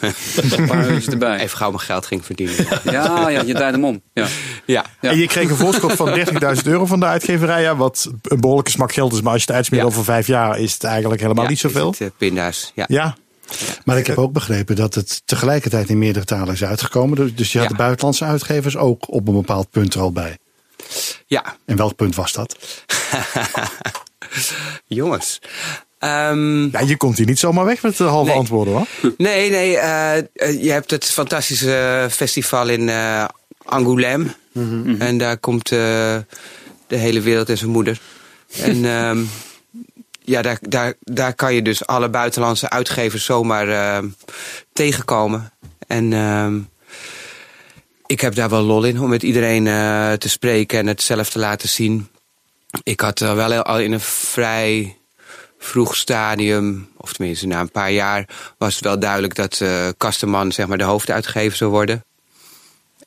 [0.56, 1.38] een paar uurtjes erbij.
[1.38, 2.66] Even gauw mijn geld ging verdienen.
[2.84, 4.02] ja, ja, je draait hem om.
[4.12, 4.26] Ja.
[4.64, 4.84] Ja.
[5.00, 5.10] ja.
[5.10, 8.70] En je kreeg een voorschot van 30.000 euro van de uitgeverij, ja, wat een behoorlijke
[8.70, 9.20] smak geld is.
[9.20, 11.90] Maar als je het uitsmeert over vijf jaar, is het eigenlijk helemaal niet zoveel.
[11.90, 12.84] Het, uh, pinda's, ja.
[12.88, 13.16] ja.
[13.84, 17.16] Maar ik heb ook begrepen dat het tegelijkertijd in meerdere talen is uitgekomen.
[17.16, 20.38] Dus, dus je had de buitenlandse uitgevers ook op een bepaald punt er al bij.
[21.26, 21.56] Ja.
[21.66, 22.56] En welk punt was dat?
[24.86, 25.40] Jongens.
[26.00, 28.86] Um, ja, je komt hier niet zomaar weg met de halve antwoorden hoor.
[29.16, 29.72] Nee, nee.
[29.72, 30.16] Uh,
[30.62, 32.90] je hebt het fantastische festival in
[33.64, 34.26] Angoulême.
[34.52, 35.00] Mm -hmm.
[35.00, 36.26] En daar komt De
[36.86, 38.00] hele wereld en zijn moeder.
[38.60, 39.22] En ehm,
[40.24, 44.08] ja, daar, daar, daar kan je dus alle buitenlandse uitgevers zomaar ehm,
[44.72, 45.52] tegenkomen.
[45.86, 46.60] En ehm,
[48.06, 51.30] ik heb daar wel lol in om met iedereen eh, te spreken en het zelf
[51.30, 52.08] te laten zien.
[52.82, 54.96] Ik had uh, wel al in een vrij
[55.58, 59.88] vroeg stadium, of tenminste na een paar jaar, was het wel duidelijk dat uh,
[60.48, 62.04] zeg maar, de hoofduitgever zou worden.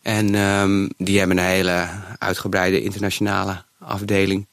[0.02, 4.48] En um, die hebben een hele uitgebreide internationale afdeling.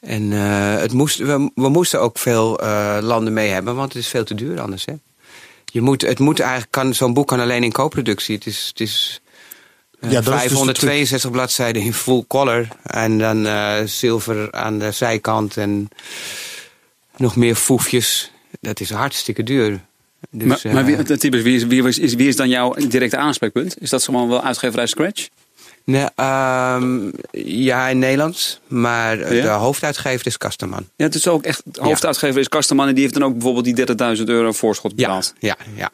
[0.00, 2.60] En het moest, we, we, moesten ook veel
[3.00, 4.84] landen mee hebben, want het is veel te duur anders.
[4.84, 4.94] Hè?
[5.64, 8.34] Je moet, het moet eigenlijk, kan, zo'n boek kan alleen in co-productie.
[8.34, 9.20] Het is, het is
[10.00, 12.68] ja, 562 dus bladzijden in full color.
[12.82, 13.46] En dan
[13.88, 15.88] zilver aan de zijkant en
[17.16, 18.32] nog meer foefjes.
[18.60, 19.80] Dat is hartstikke duur.
[20.30, 23.80] Dus, maar, maar wie, typisch, wie, is, wie, is, wie is dan jouw directe aanspreekpunt?
[23.80, 25.28] Is dat gewoon wel uitgeverij Scratch?
[25.84, 28.60] Nee, um, ja, in Nederlands.
[28.66, 29.42] Maar ja?
[29.42, 30.88] de hoofduitgever is Kasterman.
[30.96, 31.62] Ja, het is ook echt.
[31.64, 33.64] De hoofduitgever is Kasterman en die heeft dan ook bijvoorbeeld
[33.96, 35.34] die 30.000 euro voorschot betaald.
[35.38, 35.90] Ja, ja, ja.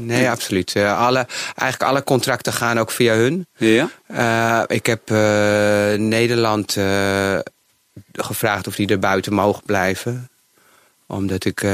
[0.00, 0.30] Nee, ja.
[0.30, 0.74] absoluut.
[0.74, 3.46] Uh, alle, eigenlijk alle contracten gaan ook via hun.
[3.56, 3.90] Ja.
[4.12, 5.18] Uh, ik heb uh,
[5.94, 6.76] Nederland
[8.12, 10.28] gevraagd of die er buiten mogen blijven.
[11.06, 11.64] Omdat ik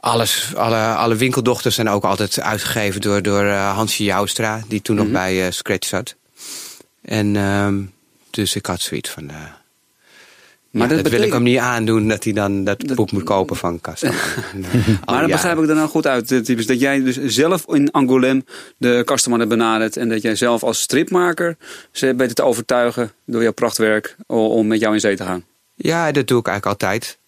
[0.00, 5.04] alles, alle, alle winkeldochters zijn ook altijd uitgegeven door, door Hansje Joustra, die toen nog
[5.04, 5.14] Mhm.
[5.14, 6.14] bij Scratch zat.
[7.02, 7.68] En uh,
[8.30, 9.30] dus ik had zoiets van.
[10.76, 11.32] Maar ja, dat, dat betekent...
[11.32, 12.96] wil ik hem niet aandoen dat hij dan dat, dat...
[12.96, 14.10] boek moet kopen van Kasta.
[15.04, 16.66] maar dat begrijp ik er nou goed uit, typisch.
[16.66, 19.96] Dat jij dus zelf in Angoulême de Kasterman hebt benaderd.
[19.96, 21.56] En dat jij zelf als stripmaker
[21.90, 25.44] ze bent te overtuigen door jouw prachtwerk om met jou in zee te gaan.
[25.74, 27.18] Ja, dat doe ik eigenlijk altijd.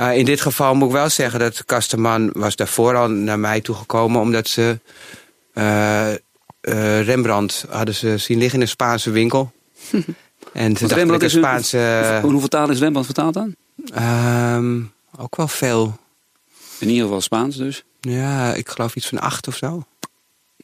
[0.00, 3.60] Uh, in dit geval moet ik wel zeggen dat Kasterman was daarvoor al naar mij
[3.60, 4.78] toegekomen omdat ze
[5.54, 6.08] uh,
[6.62, 9.52] uh, Rembrandt hadden ze zien liggen in een Spaanse winkel.
[10.52, 11.78] en Rembrandt is een Spaanse.
[11.78, 13.54] Een, hoeveel talen is Rembrandt vertaald aan?
[14.56, 15.98] Um, ook wel veel.
[16.78, 17.84] In ieder geval Spaans dus.
[18.00, 19.84] Ja, ik geloof iets van acht of zo.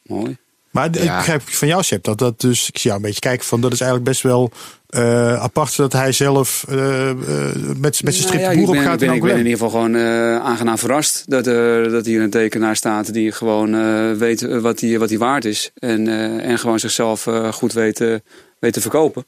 [0.02, 0.36] Mooi.
[0.70, 1.00] Maar ja.
[1.00, 3.60] ik begrijp van jou, Seb, dat dat dus, ik zie jou een beetje kijken van,
[3.60, 4.50] dat is eigenlijk best wel
[4.90, 7.14] uh, apart dat hij zelf uh, uh,
[7.76, 9.02] met, met zijn strip nou ja, boer op gaat.
[9.02, 9.96] Ik ben, ik ben in ieder geval gewoon
[10.42, 11.44] aangenaam verrast dat,
[11.90, 13.70] dat hier een tekenaar staat die gewoon
[14.18, 15.70] weet wat hij wat waard is.
[15.74, 16.08] En,
[16.42, 17.98] en gewoon zichzelf goed weet,
[18.58, 19.26] weet te verkopen.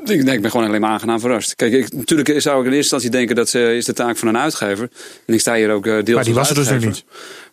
[0.00, 1.54] Ik, denk, ik ben gewoon alleen maar aangenaam verrast.
[1.54, 4.28] Kijk, ik, natuurlijk zou ik in eerste instantie denken dat ze, is de taak van
[4.28, 4.88] een uitgever.
[5.26, 7.04] En ik sta hier ook deels Maar die was er dus nog niet.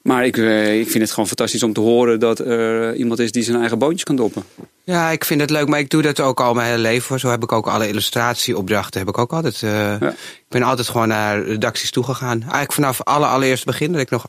[0.02, 3.44] Maar ik, ik vind het gewoon fantastisch om te horen dat er iemand is die
[3.44, 4.44] zijn eigen boontjes kan doppen.
[4.84, 7.02] Ja, ik vind het leuk, maar ik doe dat ook al mijn hele leven.
[7.02, 7.20] Voor.
[7.20, 9.00] Zo heb ik ook alle illustratieopdrachten.
[9.00, 9.62] Heb ik ook altijd.
[9.62, 10.10] Uh, ja.
[10.10, 12.42] Ik ben altijd gewoon naar redacties toegegaan.
[12.42, 14.28] Eigenlijk vanaf alle allereerste begin dat ik nog,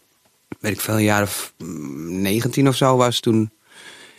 [0.61, 3.20] weet ik veel, een jaar of 19 of zo was.
[3.20, 3.51] Toen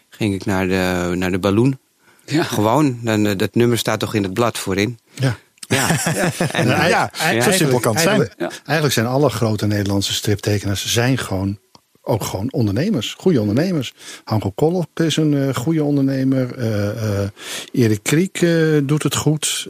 [0.10, 1.78] ging ik naar de, naar de balloon.
[2.26, 2.44] Ja.
[2.44, 3.00] Gewoon.
[3.02, 5.00] Dan, dat nummer staat toch in het blad voorin.
[5.14, 5.38] Ja.
[5.68, 6.32] Ja, ja.
[6.52, 7.42] En, ja, ja, ja.
[7.42, 8.20] zo simpel kan het zijn.
[8.20, 11.60] Eigenlijk, eigenlijk zijn alle grote Nederlandse striptekenaars zijn gewoon
[12.06, 13.94] ook gewoon ondernemers, goede ondernemers.
[14.24, 16.58] Hanko Kolop is een uh, goede ondernemer.
[16.58, 17.28] Uh, uh,
[17.72, 18.46] Erik Kriek
[18.84, 19.68] doet het goed.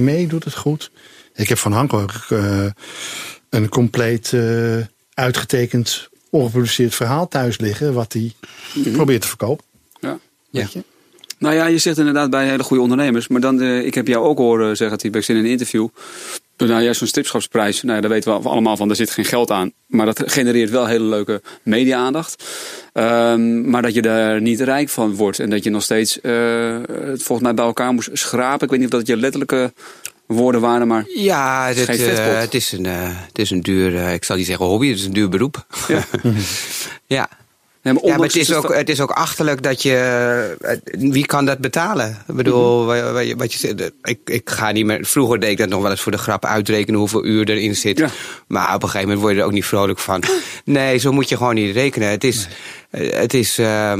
[0.00, 0.90] ME doet het goed.
[1.34, 2.06] Ik heb van Hanko
[3.50, 4.34] een compleet
[5.14, 7.92] uitgetekend, ongeproduceerd verhaal thuis liggen.
[7.92, 8.34] wat hij
[8.74, 8.92] mm -hmm.
[8.92, 9.64] probeert te verkopen.
[10.00, 10.18] Ja.
[10.50, 10.66] ja.
[11.38, 13.28] Nou ja, je zegt inderdaad bij hele goede ondernemers.
[13.28, 15.88] Maar dan, ik heb jou ook horen zeggen, T-Bex, in een interview.
[16.56, 19.50] Nou, juist zo'n stripschapsprijs, nou ja, daar weten we allemaal van, daar zit geen geld
[19.50, 19.72] aan.
[19.86, 22.44] Maar dat genereert wel hele leuke media-aandacht.
[22.92, 25.38] Um, maar dat je daar niet rijk van wordt.
[25.38, 28.64] En dat je nog steeds uh, het volgens mij bij elkaar moest schrapen.
[28.64, 29.72] Ik weet niet of dat je letterlijke
[30.26, 31.04] woorden waren, maar.
[31.14, 32.92] Ja, het, het, uh, het is, een, uh,
[33.26, 35.66] het is een duur, uh, ik zal niet zeggen hobby, het is een duur beroep.
[35.88, 36.04] Ja.
[37.16, 37.28] ja.
[37.86, 40.56] Ja, maar, ja, maar het, is ook, het is ook achterlijk dat je.
[40.84, 42.24] Wie kan dat betalen?
[42.28, 43.36] Ik bedoel, mm -hmm.
[43.36, 43.92] wat je zegt.
[44.02, 45.04] Ik, ik ga niet meer.
[45.04, 47.98] Vroeger deed ik dat nog wel eens voor de grap uitrekenen hoeveel uur erin zit.
[47.98, 48.08] Ja.
[48.46, 50.22] Maar op een gegeven moment word je er ook niet vrolijk van.
[50.64, 52.08] Nee, zo moet je gewoon niet rekenen.
[52.08, 52.48] Het is.
[52.90, 53.12] Nee.
[53.12, 53.92] Het is uh,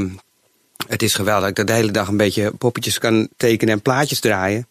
[0.87, 4.19] het is geweldig dat ik de hele dag een beetje poppetjes kan tekenen en plaatjes
[4.19, 4.67] draaien.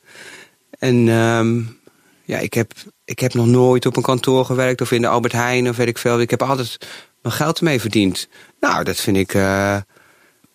[0.79, 1.79] En um,
[2.25, 2.73] ja, ik heb,
[3.05, 5.89] ik heb nog nooit op een kantoor gewerkt of in de Albert Heijn of weet
[5.89, 6.21] ik veel.
[6.21, 6.79] Ik heb altijd
[7.23, 8.29] mijn geld ermee verdiend.
[8.61, 9.77] Nou, dat vind ik, uh,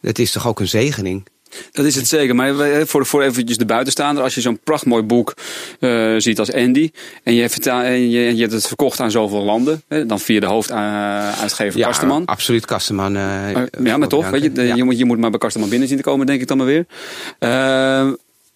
[0.01, 1.27] dat is toch ook een zegening.
[1.71, 2.35] Dat is het zeker.
[2.35, 2.53] Maar
[2.87, 4.23] voor, voor eventjes de buitenstaander.
[4.23, 5.33] Als je zo'n prachtmooi boek
[5.79, 6.91] uh, ziet als Andy.
[7.23, 9.83] En je, vertaal, en je, je hebt het verkocht aan zoveel landen.
[9.87, 12.25] Hè, dan via de hoofduitgever ja, Kasterman.
[12.25, 13.15] absoluut Kasterman.
[13.15, 14.29] Uh, uh, ja, maar toch.
[14.29, 14.75] Weet je, ja.
[14.75, 16.65] je, moet, je moet maar bij Kasterman binnen zien te komen, denk ik dan maar
[16.65, 16.85] weer.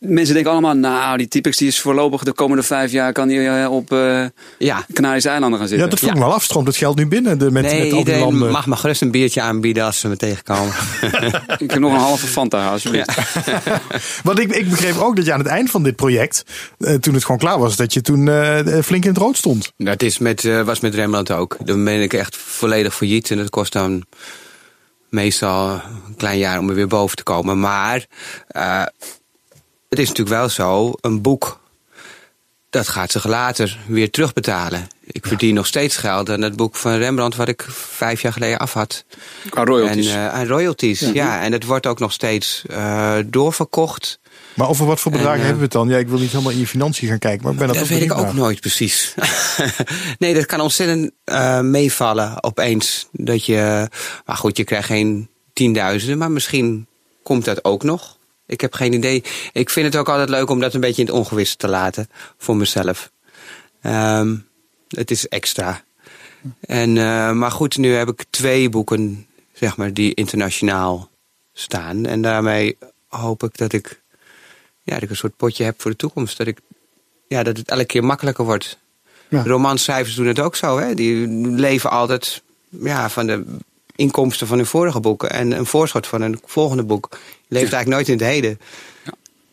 [0.07, 3.47] Mensen denken allemaal, nou, die Typex die is voorlopig de komende vijf jaar kan die
[3.47, 4.25] eh, op eh
[4.57, 4.85] Ja.
[4.93, 5.89] Canarische eilanden gaan Ja, zitten.
[5.89, 6.43] dat vroeg me wel af.
[6.43, 8.51] Stroomt het geld nu binnen de, met, nee, met al die landen?
[8.51, 10.73] mag me gerust een biertje aanbieden als ze me tegenkomen.
[11.57, 13.11] Ik heb nog een halve Fanta, alsjeblieft.
[14.23, 16.43] Want ik, ik begreep ook dat je aan het eind van dit project,
[16.77, 19.71] eh, toen het gewoon klaar was, dat je toen eh, flink in het rood stond.
[19.77, 21.57] Dat is met, eh, was met Rembrandt ook.
[21.65, 23.31] Dan ben ik echt volledig failliet.
[23.31, 24.03] En dat kost dan
[25.09, 25.69] meestal
[26.07, 27.59] een klein jaar om er weer boven te komen.
[27.59, 28.05] Maar
[28.47, 28.83] eh,
[29.95, 31.59] het is natuurlijk wel zo, een boek,
[32.69, 34.87] dat gaat zich later weer terugbetalen.
[35.03, 38.57] Ik verdien nog steeds geld aan het boek van Rembrandt wat ik vijf jaar geleden
[38.57, 39.05] af had.
[39.49, 40.07] Qua royalties.
[40.07, 41.41] En, eh, aan royalties, ja.
[41.41, 44.19] En het wordt ook nog steeds eh, doorverkocht.
[44.53, 45.89] Maar over wat voor bedragen En, eh, hebben we het dan?
[45.89, 47.87] Ja, ik wil niet helemaal in je financiën gaan kijken, maar ik ben dat, Dat
[47.87, 48.35] weet ik ook naar.
[48.35, 49.13] nooit precies.
[50.19, 53.07] nee, dat kan ontzettend eh, meevallen opeens.
[53.11, 53.89] Dat je,
[54.25, 56.87] maar goed, je krijgt geen tienduizenden, maar misschien
[57.23, 58.17] komt dat ook nog.
[58.47, 59.23] Ik heb geen idee.
[59.53, 62.09] Ik vind het ook altijd leuk om dat een beetje in het ongewisse te laten
[62.37, 63.11] voor mezelf.
[63.81, 64.35] Ehm,
[64.87, 65.83] het is extra.
[66.59, 71.09] En, eh, maar goed, nu heb ik twee boeken, zeg maar, die internationaal
[71.53, 72.05] staan.
[72.05, 72.77] En daarmee
[73.07, 74.01] hoop ik dat ik,
[74.83, 76.37] ja, dat ik een soort potje heb voor de toekomst.
[76.37, 76.59] Dat, ik,
[77.27, 78.77] ja, dat het elke keer makkelijker wordt.
[79.29, 79.43] Ja.
[79.43, 80.77] Romanschrijvers doen het ook zo.
[80.77, 80.93] Hè?
[80.93, 83.45] Die leven altijd ja, van de
[83.95, 85.29] inkomsten van hun vorige boeken.
[85.29, 87.17] En een voorschot van een volgende boek.
[87.47, 88.59] Leeft eigenlijk nooit in het heden.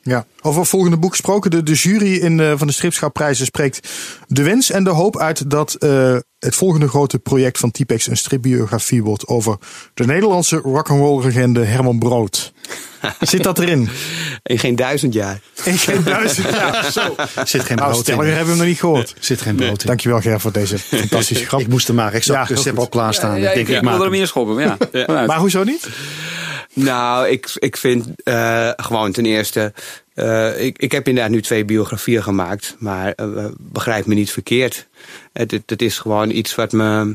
[0.05, 0.27] Ja.
[0.41, 1.51] Over het volgende boek gesproken.
[1.51, 3.89] De, de jury in, eh, van de Stripschapprijzen spreekt
[4.27, 8.17] de wens en de hoop uit dat eh, het volgende grote project van Typex een
[8.17, 9.57] stripbiografie wordt over
[9.95, 12.53] de Nederlandse rock'n'roll legende Herman Brood.
[13.21, 13.89] Zit dat erin?
[14.43, 15.41] In geen duizend jaar.
[15.65, 16.85] In geen duizend jaar.
[16.93, 17.15] Zo.
[17.45, 18.35] Zit geen Nou, brood stelliger in.
[18.37, 19.15] hebben we hem nog niet gehoord.
[19.21, 19.87] Zit geen brood in.
[19.87, 21.61] Dankjewel Ger voor deze fantastische grap.
[21.61, 22.15] Ik moest er maar.
[22.15, 23.41] Ik zag Ja, de al klaarstaan.
[23.41, 24.11] Ja, ik denk, ik, ik, ik wil maak er hem.
[24.11, 25.27] meer schoppen, maar ja.
[25.27, 25.89] Maar hoezo niet?
[26.75, 29.73] Nou, ik, ik vind eh, gewoon ten eerste.
[30.15, 32.77] eh, ik, ik heb inderdaad nu twee biografieën gemaakt.
[32.79, 34.87] Maar eh, begrijp me niet verkeerd.
[35.33, 37.15] Het, het, is gewoon iets wat me.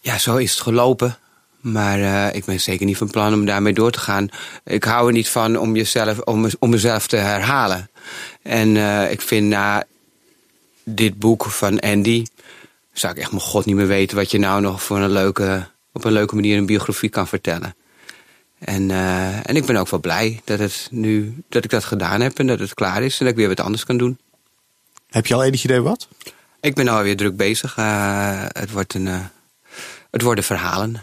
[0.00, 1.18] ja, zo is het gelopen.
[1.60, 4.28] Maar ik ben zeker niet van plan om daarmee door te gaan.
[4.64, 7.90] Ik hou er niet van om, jezelf, om, om mezelf te herhalen.
[8.42, 8.76] En
[9.10, 9.84] ik vind na
[10.82, 12.24] dit boek van Andy.
[12.92, 15.68] zou ik echt mijn god niet meer weten wat je nou nog voor een leuke,
[15.94, 17.74] op een leuke manier een biografie kan vertellen.
[18.58, 22.20] En, eh, en ik ben ook wel blij dat, het nu, dat ik dat gedaan
[22.20, 24.18] heb en dat het klaar is en dat ik weer wat anders kan doen.
[25.08, 26.08] Heb je al enig idee wat?
[26.60, 27.76] Ik ben alweer druk bezig.
[27.76, 29.24] Eh, het, wordt een, eh,
[30.10, 31.02] het worden verhalen.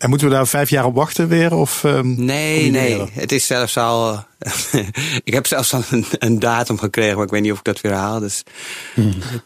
[0.00, 1.54] En moeten we daar vijf jaar op wachten weer?
[1.54, 3.04] Of, ehm, Nee, nee.
[3.12, 4.24] Het is zelfs al.
[5.24, 7.80] ik heb zelfs al een, een datum gekregen, maar ik weet niet of ik dat
[7.80, 8.20] weer haal.
[8.20, 8.42] Dus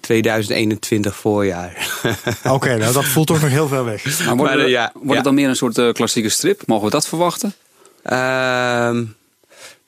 [0.00, 1.88] 2021 voorjaar.
[2.44, 4.04] Oké, nou dat voelt toch nog heel ver weg.
[4.04, 5.14] Maar wordt, Maar, het- eh, ja, wordt ja.
[5.14, 6.62] het dan meer een soort eh, klassieke strip?
[6.66, 7.54] Mogen we dat verwachten?
[8.02, 9.04] Ehm,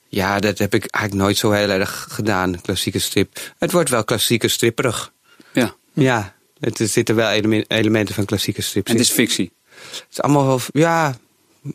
[0.09, 3.39] ja, dat heb ik eigenlijk nooit zo heel erg gedaan, klassieke strip.
[3.59, 5.13] Het wordt wel klassieke stripperig.
[5.53, 5.75] Ja.
[5.93, 9.53] Ja, het, er zitten wel eleme- elementen van klassieke strips En het is fictie.
[9.91, 11.17] Het is allemaal wel, ja,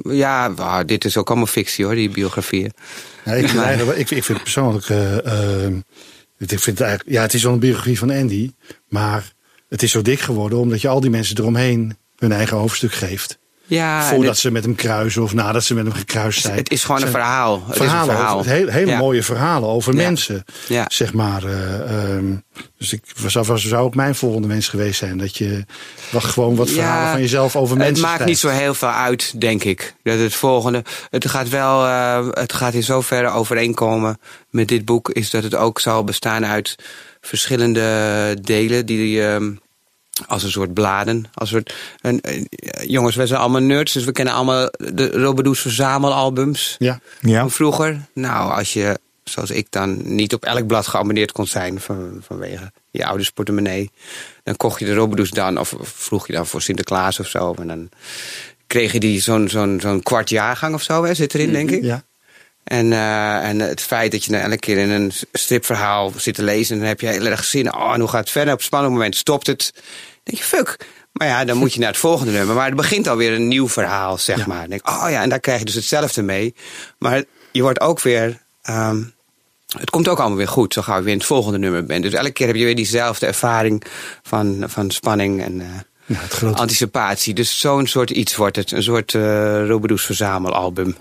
[0.04, 2.72] ja dit is ook allemaal fictie hoor, die biografieën.
[3.26, 3.52] Ja, ik,
[3.98, 4.90] ik, ik vind het persoonlijk.
[4.90, 5.26] eh,
[5.66, 5.76] ehm,
[6.38, 7.16] ik vind het eigenlijk.
[7.16, 8.52] Ja, het is wel een biografie van Andy.
[8.88, 9.34] Maar
[9.70, 13.40] het is zo dik geworden omdat je al die mensen eromheen hun eigen hoofdstuk geeft.
[13.76, 16.56] Ja, Voordat het, ze met hem kruisen of nadat ze met hem gekruist zijn.
[16.56, 17.64] het is gewoon een Zijn verhaal.
[17.68, 18.38] Het verhalen is een verhaal.
[18.40, 18.98] Over, hele, hele Ja.
[18.98, 20.02] mooie verhalen over Ja.
[20.04, 20.44] mensen.
[20.68, 20.86] Ja.
[20.88, 21.44] Zeg maar.
[21.44, 22.36] eh, ehm,
[22.78, 25.18] dus ik zou, was, zou ook mijn volgende wens geweest zijn.
[25.18, 25.66] Dat je
[26.12, 29.42] wat, gewoon wat verhalen van jezelf over mensen Het maakt niet zo heel veel uit,
[29.42, 29.96] denk ik.
[30.04, 30.84] Dat het volgende.
[31.10, 31.86] Het gaat wel.
[31.86, 34.18] eh, het gaat in zoverre overeenkomen
[34.50, 35.10] met dit boek.
[35.10, 36.76] Is dat het ook zal bestaan uit
[37.22, 38.86] verschillende delen.
[38.86, 39.26] Die.
[39.28, 39.52] ehm,
[40.28, 41.26] als een soort bladen.
[41.34, 41.52] Als
[42.02, 42.44] een eh,
[42.88, 47.00] jongens, wij zijn allemaal nerds, dus we kennen allemaal de Robedoes verzamelalbums Ja.
[47.22, 47.40] Ja.
[47.40, 48.00] van vroeger.
[48.14, 52.72] Nou, als je, zoals ik dan, niet op elk blad geabonneerd kon zijn van, vanwege
[52.92, 53.92] je ouders portemonnee,
[54.44, 57.54] dan kocht je de Robedoes dan, of vroeg je dan voor Sinterklaas of zo.
[57.60, 57.90] En dan
[58.68, 61.84] kreeg je die zo'n zo'n zo'n kwart jaargang of zo, hè, zit erin, denk ik.
[61.84, 62.04] Ja.
[62.64, 66.44] En, eh, en het feit dat je dan elke keer in een stripverhaal zit te
[66.44, 66.74] lezen...
[66.74, 67.74] en dan heb je heel erg zin.
[67.76, 68.54] Oh, en hoe gaat het verder?
[68.54, 69.72] Op een spannend moment stopt het.
[69.74, 69.84] Dan
[70.24, 70.78] denk je, fuck.
[71.12, 72.56] Maar ja, dan moet je naar het volgende nummer.
[72.56, 74.46] Maar er begint alweer een nieuw verhaal, zeg Ja.
[74.48, 74.60] maar.
[74.60, 76.56] Dan denk oh ja, en daar krijg je dus hetzelfde mee.
[76.98, 78.42] Maar je wordt ook weer...
[78.62, 79.04] ehm,
[79.80, 82.04] het komt ook allemaal weer goed, zo gauw je weer in het volgende nummer bent.
[82.04, 83.84] Dus elke keer heb je weer diezelfde ervaring
[84.24, 85.62] van, van spanning en...
[85.62, 85.68] eh,
[86.06, 87.34] Ja, het Anticipatie.
[87.34, 88.72] Dus zo'n soort iets wordt het.
[88.72, 90.96] Een soort uh, verzamelalbum.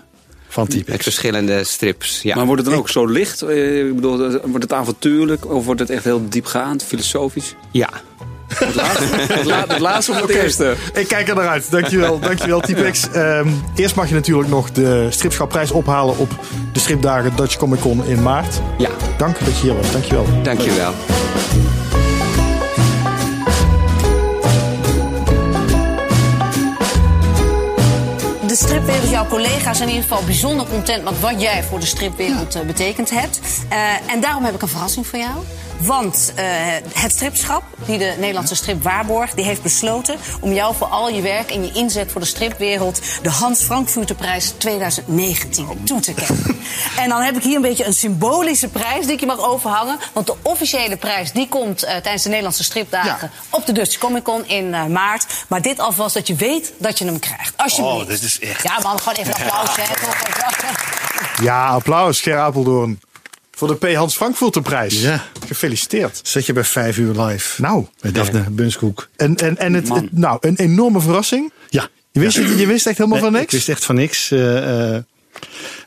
[0.51, 1.03] Van Met Typex.
[1.03, 2.21] verschillende strips.
[2.21, 2.35] Ja.
[2.35, 3.41] Maar wordt het dan ook zo licht?
[3.41, 7.55] Eh, Ik bedoel, wordt het avontuurlijk of wordt het echt heel diepgaand, filosofisch?
[7.71, 7.89] Ja.
[8.53, 10.75] Het laatste, het la- het laatste of het eerste?
[10.93, 11.71] Ik kijk er naar uit.
[11.71, 13.07] Dankjewel, dankjewel Typex.
[13.11, 16.29] Ehm eerst mag je natuurlijk nog de stripschapprijs ophalen op
[16.73, 18.61] de stripdagen Dutch Comic Con in maart.
[18.77, 19.91] Ja, Dank dat je hier was.
[19.91, 20.25] Dankjewel.
[20.43, 20.93] dankjewel.
[28.51, 31.85] De stripwereld, jouw collega's zijn in ieder geval bijzonder content met wat jij voor de
[31.85, 33.39] stripwereld eh, betekend hebt.
[33.69, 35.43] Eh, en daarom heb ik een verrassing voor jou.
[35.85, 36.45] Want eh,
[36.93, 41.21] het stripschap, die de Nederlandse strip waarborgt, die heeft besloten om jou voor al je
[41.21, 46.59] werk en je inzet voor de stripwereld de Hans Frankfurterprijs 2019 toe te kennen.
[47.01, 49.99] en dan heb ik hier een beetje een symbolische prijs die ik je mag overhangen.
[50.13, 54.23] Want de officiële prijs die komt eh, tijdens de Nederlandse stripdagen op de Dutch Comic
[54.23, 55.25] Con in eh, maart.
[55.47, 57.53] Maar dit alvast dat je weet dat je hem krijgt.
[57.57, 58.01] Alsjeblieft.
[58.01, 59.75] Oh, dit is echt- Ja man, gewoon even een applaus.
[59.75, 60.15] hè, toch?
[61.41, 62.99] Ja, applaus Ger Apeldoorn.
[63.61, 63.95] Voor de P.
[63.95, 65.01] Hans Frankfurterprijs.
[65.01, 65.23] Ja.
[65.47, 66.19] Gefeliciteerd.
[66.23, 67.61] Zet je bij vijf uur live.
[67.61, 69.09] Nou, Bij Daphne Bunskoek.
[69.15, 71.51] en, en, en het, nou, een enorme verrassing.
[71.69, 71.87] Ja.
[72.11, 73.45] Je wist, het- je wist echt helemaal Nee, van niks?
[73.53, 74.31] Ik wist echt van niks.
[74.31, 75.03] Eh, eh,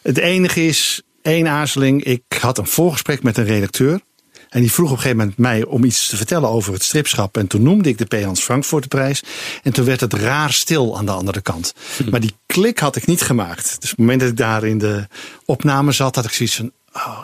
[0.02, 2.04] het enige is, één aarzeling.
[2.04, 4.00] Ik had een voorgesprek met een redacteur.
[4.48, 7.36] En die vroeg op een gegeven moment mij om iets te vertellen over het stripschap.
[7.36, 8.22] En toen noemde ik de P.
[8.24, 9.22] Hans Frankfurterprijs.
[9.62, 11.74] En toen werd het raar stil aan de andere kant.
[12.10, 13.64] Maar die klik had ik niet gemaakt.
[13.64, 15.06] Dus op het moment dat ik daar in de
[15.44, 16.72] opname zat, had ik zoiets van...
[16.92, 17.22] Oh,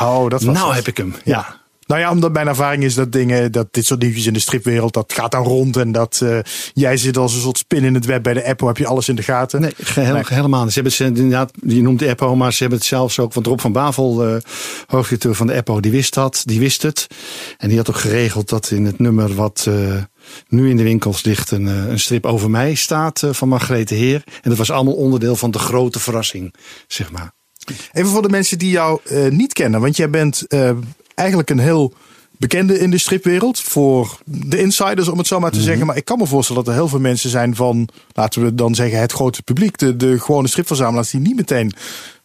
[0.00, 0.76] Oh, dat was nou het.
[0.76, 1.14] heb ik hem.
[1.24, 1.60] Ja.
[1.86, 4.92] Nou ja, omdat mijn ervaring is dat dingen, dat dit soort nieuwtjes in de stripwereld,
[4.92, 5.76] dat gaat dan rond.
[5.76, 6.38] En dat eh,
[6.72, 9.08] jij zit als een soort spin in het web bij de Apple, heb je alles
[9.08, 9.60] in de gaten.
[9.60, 10.22] Nee, geheel, Nee.
[10.26, 10.72] helemaal niet.
[10.72, 13.34] Ze hebben het, inderdaad, je noemt de Eppo, maar ze hebben het zelfs ook.
[13.34, 14.40] Want Rob van Bavel,
[14.86, 16.42] hoofddirecteur van de Eppo, die wist dat.
[16.44, 17.06] Die wist het.
[17.58, 19.74] En die had ook geregeld dat in het nummer wat eh,
[20.48, 24.22] nu in de winkels ligt, een, een strip over mij staat van Margrethe Heer.
[24.42, 26.54] En dat was allemaal onderdeel van de grote verrassing,
[26.86, 27.32] zeg maar.
[27.92, 30.70] Even voor de mensen die jou eh, niet kennen, want jij bent eh,
[31.14, 31.94] eigenlijk een heel
[32.42, 35.86] bekende in de stripwereld voor de insiders, om het zo maar te zeggen.
[35.86, 38.74] Maar ik kan me voorstellen dat er heel veel mensen zijn van, laten we dan
[38.74, 41.72] zeggen, het grote publiek, de, de gewone stripverzamelaars, die niet meteen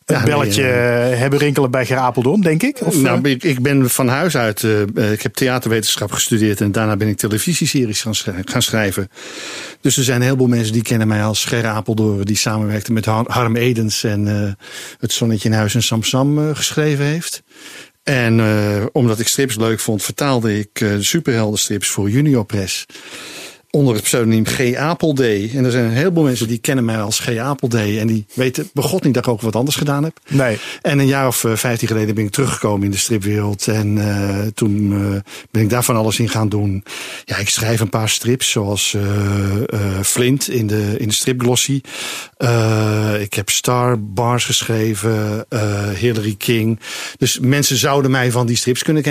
[0.07, 2.81] een nee, belletje eh, hebben rinkelen bij Ger Apeldoorn, denk ik.
[2.81, 6.61] Of, nou, eh, ik, ik ben van huis uit, eh, eh, ik heb theaterwetenschap gestudeerd
[6.61, 9.09] en daarna ben ik televisieseries gaan, schrij- gaan schrijven.
[9.81, 13.05] Dus er zijn een heleboel mensen die kennen mij als Ger Apeldoorn, die samenwerkte met
[13.05, 14.51] Har- Harm Edens en eh,
[14.99, 17.43] Het Zonnetje in Huis en Sam Sam eh, geschreven heeft.
[18.03, 22.85] En eh, omdat ik strips leuk vond, vertaalde ik eh, de superheldenstrips voor Junior Press.
[23.69, 24.75] Onder het pseudoniem G.
[24.75, 25.51] Apeldee.
[25.53, 27.37] En er zijn een heleboel mensen die kennen mij als G.
[27.37, 27.99] Apeldee.
[27.99, 30.19] En die weten begot niet dat ik ook wat anders gedaan heb.
[30.27, 30.57] nee.
[30.81, 33.67] En een jaar of eh, vijftien geleden ben ik teruggekomen in de stripwereld.
[33.67, 36.83] En eh, toen eh, ben ik daar van alles in gaan doen.
[37.25, 41.81] Ja, ik schrijf een paar strips, zoals eh, Flint in de, in de stripglossy.
[42.37, 45.45] Eh, ik heb Star Bars geschreven,
[45.95, 46.79] Hillary King.
[47.17, 49.03] Dus mensen zouden mij van die strips kunnen,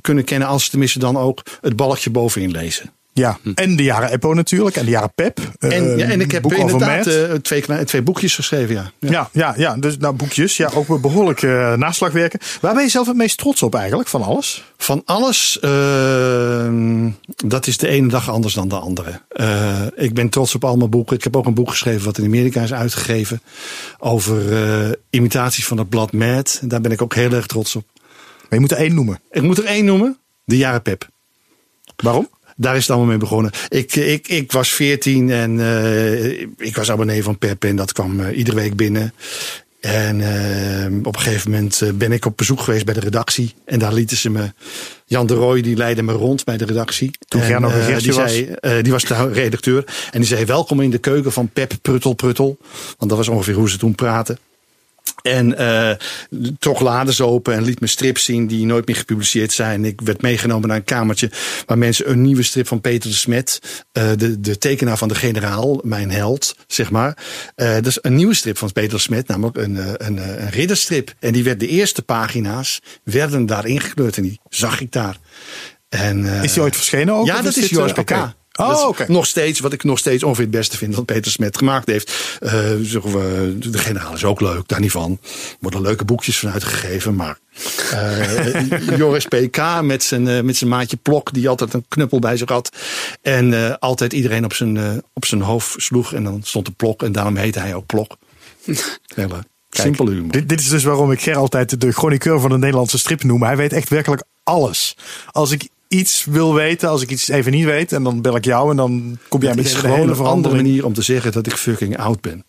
[0.00, 0.48] kunnen kennen...
[0.48, 2.90] als ze tenminste dan ook het balkje bovenin lezen.
[3.20, 4.76] Ja, en de jaren Eppo natuurlijk.
[4.76, 5.38] En de jaren Pep.
[5.58, 8.92] En, Eh, ja, en ik heb inderdaad eh, twee, twee boekjes geschreven, ja.
[8.98, 9.10] ja.
[9.10, 10.56] Ja, ja, ja, dus nou, boekjes.
[10.56, 12.40] Ja, ook behoorlijk eh naslagwerken.
[12.60, 14.64] Waar ben je zelf het meest trots op eigenlijk van alles?
[14.76, 16.72] Van alles, eh,
[17.36, 19.20] dat is de ene dag anders dan de andere.
[19.94, 21.16] Ik ben trots op al mijn boeken.
[21.16, 23.42] Ik heb ook een boek geschreven wat in Amerika is uitgegeven.
[23.98, 24.38] Over
[25.10, 26.60] imitaties van het blad Mad.
[26.62, 27.84] Daar ben ik ook heel erg trots op.
[28.40, 29.20] Maar je moet er één noemen.
[29.30, 30.18] Ik moet er één noemen.
[30.44, 31.08] De Jaren Pep.
[31.96, 32.28] Waarom?
[32.60, 33.52] Daar is het allemaal mee begonnen.
[33.68, 37.64] Ik, ik, ik was veertien en eh, ik was abonnee van Pep.
[37.64, 39.14] En dat kwam eh, iedere week binnen.
[39.80, 43.54] En eh, op een gegeven moment ben ik op bezoek geweest bij de redactie.
[43.64, 44.52] En daar lieten ze me.
[45.04, 47.10] Jan de Rooij die leidde me rond bij de redactie.
[47.28, 48.32] Toen En, nog een die was.
[48.32, 49.84] Zei, die was de redacteur.
[50.10, 52.58] En die zei: Welkom in de keuken van Pep Pruttel Pruttel.
[52.98, 54.38] Want dat was ongeveer hoe ze toen praten.
[55.22, 55.90] En eh
[56.58, 59.84] toch laden ze open en liet me strips zien die nooit meer gepubliceerd zijn.
[59.84, 61.30] Ik werd meegenomen naar een kamertje
[61.66, 63.60] waar mensen een nieuwe strip van Peter de Smet,
[63.92, 67.16] eh, de, de tekenaar van de generaal, mijn held, zeg maar.
[67.54, 71.14] Eh dus een nieuwe strip van Peter de Smet, namelijk een, een, een ridderstrip.
[71.18, 75.16] En die werd de eerste pagina's, werden daar ingekleurd en die zag ik daar.
[75.88, 77.26] En, Is die ooit verschenen ook?
[77.26, 78.28] ja, dat is Joris eh,
[78.60, 79.06] Dat Oh, is.
[79.06, 82.38] Nog steeds, wat ik nog steeds ongeveer het beste vind wat Peter Smet gemaakt heeft.
[82.40, 85.18] Eh, zeggen we, de generaal is ook leuk, daar niet van.
[85.22, 87.38] Er worden leuke boekjes van uitgegeven, maar
[87.90, 92.36] eh, Joris PK met zijn, eh, met zijn maatje Plok, die altijd een knuppel bij
[92.36, 92.76] zich had.
[93.22, 96.12] En altijd iedereen op zijn, op zijn hoofd sloeg.
[96.14, 98.16] En dan stond de Plok en daarom heette hij ook Plok.
[99.14, 100.30] Hele simpel humor.
[100.30, 103.42] Dit, dit is dus waarom ik Ger altijd de chroniqueur van de Nederlandse strip noem.
[103.42, 104.96] Hij weet echt werkelijk alles.
[105.30, 108.44] Als ik iets wil weten, als ik iets even niet weet, en dan bel ik
[108.44, 111.02] jou en dan kom jij met is een gewoon hele een andere manier om te
[111.02, 112.44] zeggen dat ik fucking oud ben.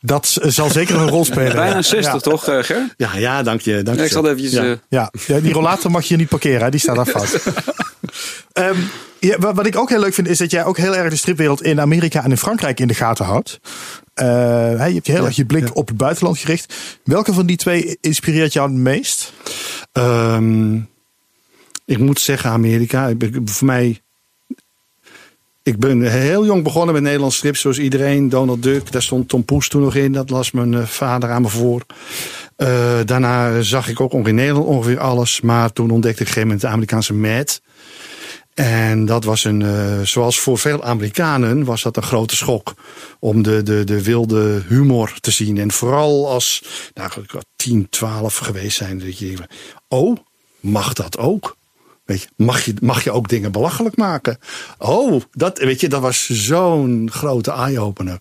[0.00, 1.52] Dat eh, zal zeker een rol spelen.
[1.56, 1.82] Bijna ja.
[1.82, 2.18] 60 Ja.
[2.18, 2.94] toch, eh, Ger?
[2.96, 3.72] Ja, ja, dank je.
[3.82, 4.52] Dank Ja, je ik zal eventjes...
[4.52, 4.62] Ja.
[4.64, 6.70] eh, Ja, ja, die rollator mag je niet parkeren, hè?
[6.70, 7.42] die staat daar fout.
[8.52, 8.76] Ehm,
[9.38, 11.80] wat ik ook heel leuk vind, is dat jij ook heel erg de stripwereld in
[11.80, 13.60] Amerika en in Frankrijk in de gaten houdt.
[14.14, 15.70] Eh, hè, je hebt je heel Ja, erg je blik ja.
[15.72, 16.74] op het buitenland gericht.
[17.04, 19.32] Welke van die twee inspireert jou het meest?
[19.92, 20.78] Ehm,
[21.90, 23.12] ik moet zeggen, Amerika.
[23.44, 24.00] Voor mij.
[25.62, 28.28] Ik ben heel jong begonnen met Nederlands strips, zoals iedereen.
[28.28, 30.12] Donald Duck, daar stond Tom Poes toen nog in.
[30.12, 31.86] Dat las mijn eh, vader aan me voor.
[32.56, 35.40] Eh, daarna zag ik ook ongeveer Nederland ongeveer alles.
[35.40, 37.60] Maar toen ontdekte ik op een gegeven moment de Amerikaanse Mad.
[38.54, 42.74] En dat was een, eh, zoals voor veel Amerikanen, was dat een grote schok.
[43.18, 45.58] Om de, de, de wilde humor te zien.
[45.58, 46.62] En vooral als,
[46.94, 48.98] nou, ik had 10, 12 geweest zijn.
[48.98, 49.36] Dat je
[49.88, 50.16] oh,
[50.60, 51.58] mag dat ook?
[52.36, 54.38] Mag, je, mag je ook dingen belachelijk maken?
[54.78, 58.18] Oh, dat, weet je, dat was zo'n grote eye-opener.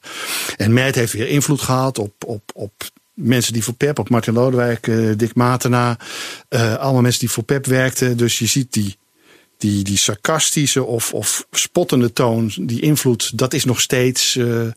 [0.57, 2.71] En Matt heeft weer invloed gehad op, op, op
[3.19, 5.97] mensen die voor Pep, op Martin Lodewijk, eh, Dick Matena.
[6.49, 8.17] eh, allemaal mensen die voor Pep werkten.
[8.17, 8.97] Dus je ziet die,
[9.57, 14.67] die, die sarcastische of, of spottende toon, die invloed, dat is nog steeds, eh,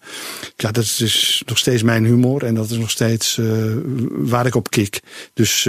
[0.56, 3.40] ja, dat is nog steeds mijn humor en dat is nog steeds
[4.08, 5.00] waar ik op kik.
[5.34, 5.68] Dus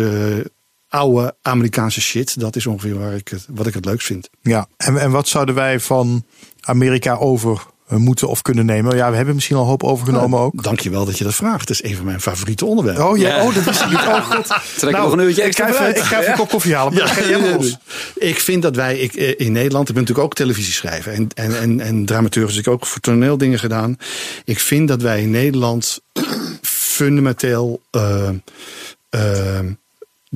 [0.93, 4.29] oude Amerikaanse shit, dat is ongeveer waar ik het, wat ik het leukst vind.
[4.41, 6.25] Ja, en, en wat zouden wij van
[6.61, 8.95] Amerika over eh, moeten of kunnen nemen?
[8.95, 10.63] Ja, we hebben misschien al een hoop overgenomen ook.
[10.63, 11.67] Dankjewel dat je dat vraagt.
[11.67, 13.05] Dat is een van mijn favoriete onderwerpen.
[13.07, 13.43] Oh ja, Ja.
[13.43, 13.97] oh, dat wist ik niet.
[13.97, 14.47] Oh god.
[14.77, 16.93] Trek er nog een uurtje ik ga even, ik ga even een kop koffie halen.
[16.93, 17.77] Ja, los.
[18.15, 21.59] ik vind dat wij ik, eh, in Nederland, ik ben natuurlijk ook televisieschrijver en, en,
[21.59, 23.97] en, en dramateur, dus ik heb ook voor toneeldingen gedaan.
[24.45, 25.99] Ik vind dat wij in Nederland
[26.61, 28.29] fundamenteel eh,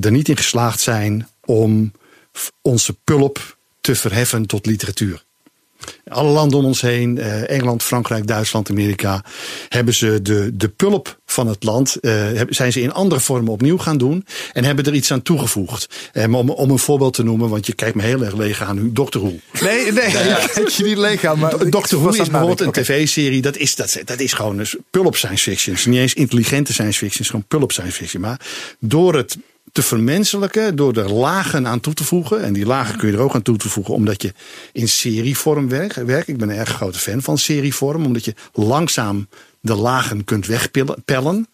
[0.02, 1.92] er niet in geslaagd zijn om
[2.62, 5.26] onze pulp te verheffen tot literatuur.
[6.08, 9.24] Alle landen om ons heen, eh, Engeland, Frankrijk, Duitsland, Amerika,
[9.70, 13.78] hebben ze de, de pulp van het land, eh, zijn ze in andere vormen opnieuw
[13.78, 16.10] gaan doen en hebben er iets aan toegevoegd.
[16.14, 18.62] Eh, maar om, om een voorbeeld te noemen, want je kijkt me heel erg leeg
[18.62, 19.20] aan nu, Dr.
[19.20, 19.34] Who.
[19.62, 21.40] Nee, nee, ik kijk je niet leeg aan.
[21.40, 23.42] Maar was Who is bijvoorbeeld een tv-serie.
[23.42, 25.76] Dat is, dat, dat is gewoon een pulp science fiction.
[25.76, 27.12] Het is niet eens intelligente science fiction.
[27.12, 28.22] Het is gewoon pulp science fiction.
[28.22, 28.40] Maar
[28.80, 29.38] door het
[29.78, 32.44] te vermenselijken, door er lagen aan toe te voegen.
[32.44, 34.34] En die lagen kun je er ook aan toe te voegen, omdat je
[34.72, 35.98] in serievorm werkt.
[36.28, 39.28] Ik ben een erg grote fan van serievorm, omdat je langzaam
[39.60, 41.48] de lagen kunt wegpellen.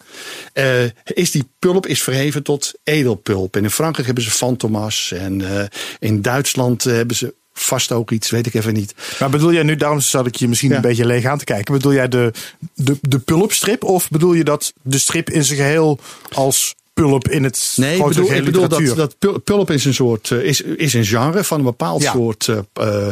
[0.54, 3.56] Eh, is die pulp is verheven tot edelpulp.
[3.56, 5.12] En in Frankrijk hebben ze Fantomas.
[5.12, 5.66] En eh,
[6.00, 8.94] in Duitsland eh, hebben ze vast ook iets, weet ik even niet.
[9.20, 10.76] Maar bedoel jij nu, daarom zat ik je misschien Ja.
[10.76, 11.74] een beetje leeg aan te kijken.
[11.74, 12.32] Bedoel jij de,
[12.76, 13.84] de, de pulpstrip?
[13.84, 16.00] Of bedoel je dat de strip in zijn geheel
[16.32, 19.86] als pulp in het Nee, ik grote bedoel, ik bedoel dat, dat pul- pulp is
[19.86, 22.12] een soort eh, is, is een genre van een bepaald Ja.
[22.12, 23.10] soort eh,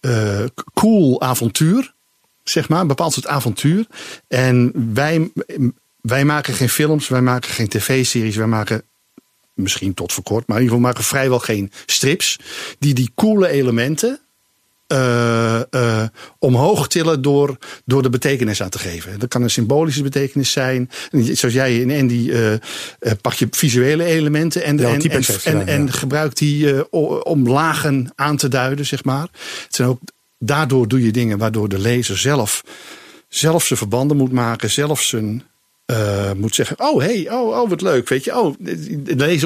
[0.00, 0.44] eh,
[0.74, 1.92] cool avontuur.
[2.42, 3.86] Zeg maar, een bepaald soort avontuur.
[4.28, 5.32] En wij,
[6.00, 8.82] wij maken geen films, wij maken geen tv-series, wij maken
[9.54, 12.38] misschien tot voor kort, maar in ieder geval maken vrijwel geen strips.
[12.78, 14.20] Die die coole elementen
[14.94, 19.18] eh, eh, omhoog tillen door, door de betekenis aan te geven.
[19.18, 20.90] Dat kan een symbolische betekenis zijn.
[21.10, 25.66] Zoals jij in Andy eh, pak je visuele elementen en, Ja, en, en, en, gedaan,
[25.66, 25.92] en ja.
[25.92, 26.90] gebruikt die
[27.24, 29.28] om lagen aan te duiden, zeg maar.
[29.64, 30.00] Het zijn ook,
[30.38, 32.62] daardoor doe je dingen waardoor de lezer zelf,
[33.28, 35.42] zelf zijn verbanden moet maken, zelf zijn
[35.84, 38.08] eh, moet zeggen: Oh, hey, oh, oh, wat leuk.
[38.08, 38.54] Weet je, oh,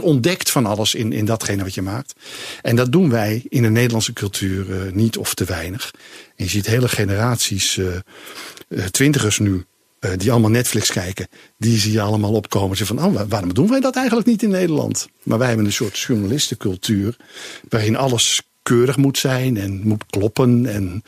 [0.02, 2.14] ontdekt van alles in, in datgene wat je maakt.
[2.62, 5.90] En dat doen wij in de Nederlandse cultuur eh, niet of te weinig.
[6.36, 9.64] En je ziet hele generaties eh, twintigers nu.
[10.16, 12.76] die allemaal Netflix kijken, die zie je allemaal opkomen.
[12.76, 15.08] Ze van, oh, wa- waarom doen wij dat eigenlijk niet in Nederland?
[15.22, 17.16] Maar wij hebben een soort journalistencultuur.
[17.68, 20.66] waarin alles keurig moet zijn en moet kloppen.
[20.66, 21.02] En,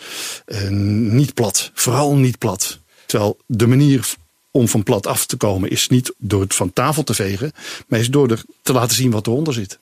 [0.46, 1.70] en niet plat.
[1.74, 2.78] Vooral niet plat.
[3.06, 4.08] Terwijl de manier
[4.50, 7.52] om van plat af te komen is niet door het van tafel te vegen,
[7.88, 9.78] maar is door er te laten zien wat eronder zit.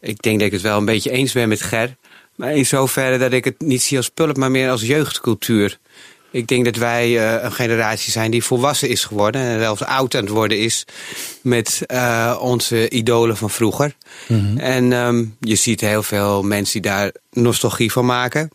[0.00, 1.96] Ik denk dat ik het wel een beetje eens ben met Ger.
[2.34, 5.78] Maar in zoverre dat ik het niet zie als pulp, maar meer als jeugdcultuur.
[6.30, 9.40] Ik denk dat wij eh, een generatie zijn die volwassen is geworden.
[9.40, 10.84] En zelfs oud aan het worden is
[11.42, 13.94] met eh, onze idolen van vroeger.
[14.56, 18.50] En ehm, je ziet heel veel mensen die daar nostalgie van maken.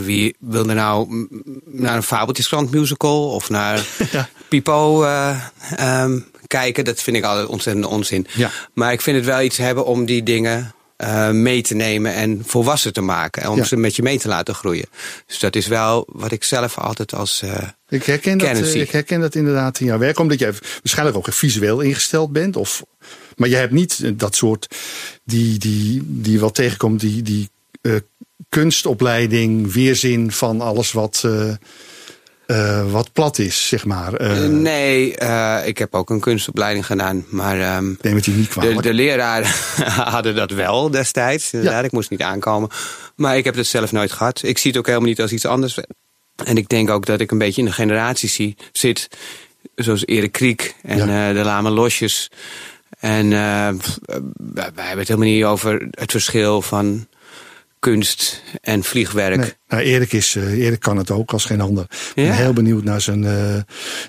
[0.00, 1.26] Wie wil er nou
[1.64, 4.28] naar een Fabeltjeskrant musical of naar Ja.
[4.48, 5.36] Pipo eh,
[5.76, 6.84] ehm, kijken?
[6.84, 8.26] Dat vind ik altijd ontzettend onzin.
[8.34, 8.50] Ja.
[8.74, 12.42] Maar ik vind het wel iets hebben om die dingen eh, mee te nemen en
[12.46, 13.42] volwassen te maken.
[13.42, 13.64] En om Ja.
[13.64, 14.86] ze met je mee te laten groeien.
[15.26, 17.42] Dus dat is wel wat ik zelf altijd als.
[17.42, 20.52] eh, Ik herken, dat, ik herken dat inderdaad in jouw werk, omdat jij
[20.82, 22.56] waarschijnlijk ook visueel ingesteld bent.
[22.56, 22.82] Of,
[23.36, 24.66] maar je hebt niet dat soort
[25.24, 27.50] die, die, die wel tegenkomt, die, die
[28.48, 31.22] kunstopleiding, weerzin van alles wat.
[31.24, 31.54] eh,
[32.46, 34.14] eh, wat plat is, zeg maar.
[34.14, 35.10] Eh, nee,
[35.64, 37.24] ik heb ook een kunstopleiding gedaan.
[37.28, 38.82] Maar ehm, neem het je niet de, kwalijk.
[38.82, 39.50] de leraren
[40.14, 41.52] hadden dat wel destijds.
[41.52, 41.86] Inderdaad, Ja.
[41.86, 42.68] ik moest niet aankomen.
[43.16, 44.42] Maar ik heb het zelf nooit gehad.
[44.42, 45.78] Ik zie het ook helemaal niet als iets anders.
[46.44, 49.08] En ik denk ook dat ik een beetje in de generatie zie, zit.
[49.74, 51.32] Zoals Erik Kriek en Ja.
[51.32, 52.30] de Lame Losjes.
[52.98, 53.82] En wij
[54.54, 57.06] hebben het helemaal niet over het verschil van
[57.82, 59.36] kunst en vliegwerk.
[59.36, 59.52] Nee.
[59.68, 61.84] Nou, Erik, is, eh, Erik kan het ook als geen ander.
[61.84, 62.32] Ik ben Ja.
[62.32, 63.56] heel benieuwd naar zijn eh,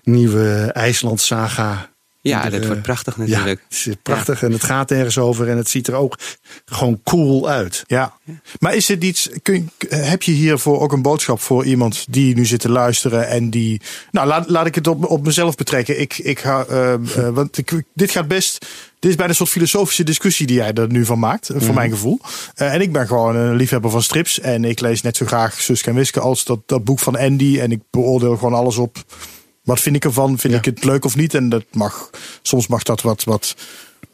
[0.03, 1.91] nieuwe IJsland-saga.
[2.21, 3.47] Ja, dat er, wordt eh, prachtig natuurlijk.
[3.47, 6.17] Ja, het is prachtig en het gaat ergens over en het ziet er ook
[6.65, 7.83] gewoon cool uit.
[7.87, 8.17] Ja,
[8.59, 12.45] maar is het iets, kun, heb je hiervoor ook een boodschap voor iemand die nu
[12.45, 15.99] zit te luisteren en die, nou laat, laat ik het op, op mezelf betrekken.
[15.99, 18.65] Ik, ik ga, eh, eh, want ik, dit gaat best,
[19.03, 21.89] dit is bijna een soort filosofische discussie die jij er nu van maakt, voor mijn
[21.91, 22.19] gevoel.
[22.55, 25.61] Eh, en ik ben gewoon een liefhebber van strips en ik lees net zo graag
[25.61, 28.97] Suske en Wiske als dat, dat boek van Andy en ik beoordeel gewoon alles op,
[29.63, 30.59] wat vind ik ervan, vind Ja.
[30.59, 32.09] ik het leuk of niet en dat mag,
[32.41, 33.55] soms mag dat wat, wat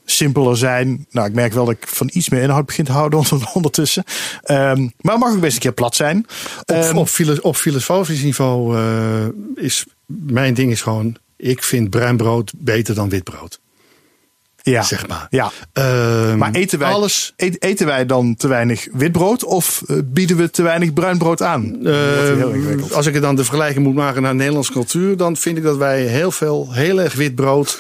[0.06, 1.06] simpeler zijn.
[1.12, 4.04] Nou, ik merk wel dat ik van iets meer inhoud begin te houden onder- ondertussen.
[4.44, 6.26] Ehm, maar het mag ook best een keer plat zijn.
[6.62, 6.98] Op, Ehm,
[7.42, 9.26] op filosofisch niveau eh,
[9.56, 13.60] is mijn ding is gewoon, ik vind bruin brood beter dan wit brood.
[14.62, 14.82] Ja.
[14.84, 15.28] Zeg maar.
[15.30, 15.52] Ja.
[15.74, 17.34] Ehm, Maar eten wij, alles.
[17.36, 21.42] eet- eten wij dan te weinig witbrood of eh, bieden we te weinig bruin brood
[21.42, 21.78] aan?
[21.84, 22.94] Heel Eh, ingewikkeld.
[22.94, 25.78] als ik het dan de vergelijking moet maken naar Nederlandse cultuur, dan vind ik dat
[25.78, 27.80] wij heel veel, heel erg wit brood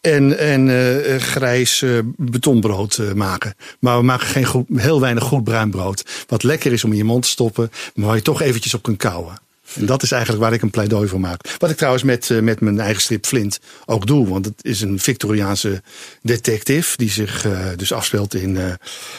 [0.00, 0.68] en, en
[1.04, 3.54] eh, grijs eh, betonbrood maken.
[3.80, 6.24] Maar we maken geen goed, heel weinig goed bruin brood.
[6.28, 8.82] Wat lekker is om in je mond te stoppen, maar waar je toch eventjes op
[8.82, 9.34] kunt kauwen.
[9.74, 11.54] En dat is eigenlijk waar ik een pleidooi voor maak.
[11.58, 14.28] Wat ik trouwens met, eh, met mijn eigen strip Flint ook doe.
[14.28, 15.82] Want het is een Victoriaanse
[16.22, 18.62] detective die zich eh, dus afspeelt in eh,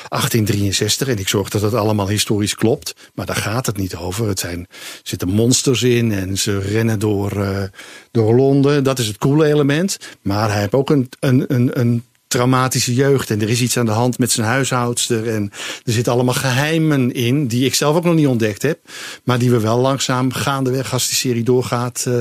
[0.10, 1.08] 1863.
[1.08, 2.94] En ik zorg dat het allemaal historisch klopt.
[3.14, 4.28] Maar daar gaat het niet over.
[4.28, 4.68] Het zijn,
[5.04, 7.64] zitten monsters in en ze rennen door, eh,
[8.12, 8.84] door Londen.
[8.84, 9.98] Dat is het coole element.
[10.22, 13.30] Maar hij heeft ook een, een, een, een traumatische jeugd.
[13.30, 15.30] En er is iets aan de hand met zijn huishoudster.
[15.30, 15.52] En
[15.84, 17.48] er zitten allemaal geheimen in.
[17.48, 18.80] Die ik zelf ook nog niet ontdekt heb.
[19.24, 22.06] Maar die we wel langzaam gaandeweg als die serie doorgaat.
[22.08, 22.14] eh,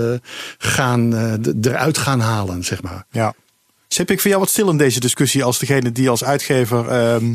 [0.58, 3.06] gaan, eh, eruit gaan halen, zeg maar.
[3.10, 3.34] Ja.
[3.88, 7.24] Sip, ik vind jou wat stil in deze discussie als degene die als uitgever ehm
[7.24, 7.30] eh,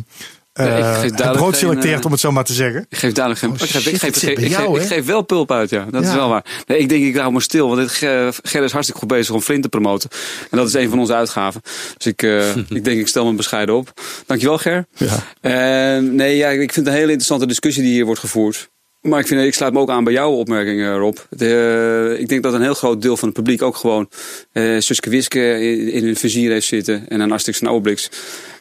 [0.60, 2.86] Nee, ik het brood selecteert, eh, om het zo maar te zeggen.
[2.90, 3.54] Ik geef duidelijk geen.
[3.54, 4.88] Oh, ik, geef, ik, geef, ik, geef, jou, ik hè?
[4.88, 5.86] geef wel pulp uit, ja.
[5.92, 6.46] Dat is wel waar.
[6.66, 7.76] Nee, ik denk, ik hou me stil.
[7.76, 10.10] Want Ger is hartstikke goed bezig om Flint te promoten.
[10.52, 11.62] En dat is een van onze uitgaven.
[11.98, 14.02] Dus ik, eh, ik denk, ik stel me bescheiden op.
[14.26, 14.86] Dankjewel, Ger.
[14.94, 15.24] Ja.
[15.42, 18.70] Eh, nee, ja, ik vind het een hele interessante discussie die hier wordt gevoerd.
[19.06, 21.18] Maar ik, vind, ik sluit me ook aan bij jouw opmerking, eh, Rob.
[21.30, 24.10] De, eh, ik denk dat een heel groot deel van het publiek ook gewoon
[24.52, 27.08] eh Suske Wiske in, in hun vizier heeft zitten.
[27.08, 28.10] En een Asterix en Obelix.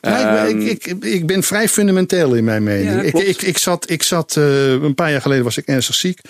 [0.00, 2.90] Ja, Ehm, ik, ik, ik ben vrij fundamenteel in mijn mening.
[2.90, 6.20] Ja, ik, ik, ik zat, ik zat een paar jaar geleden was ik ernstig ziek.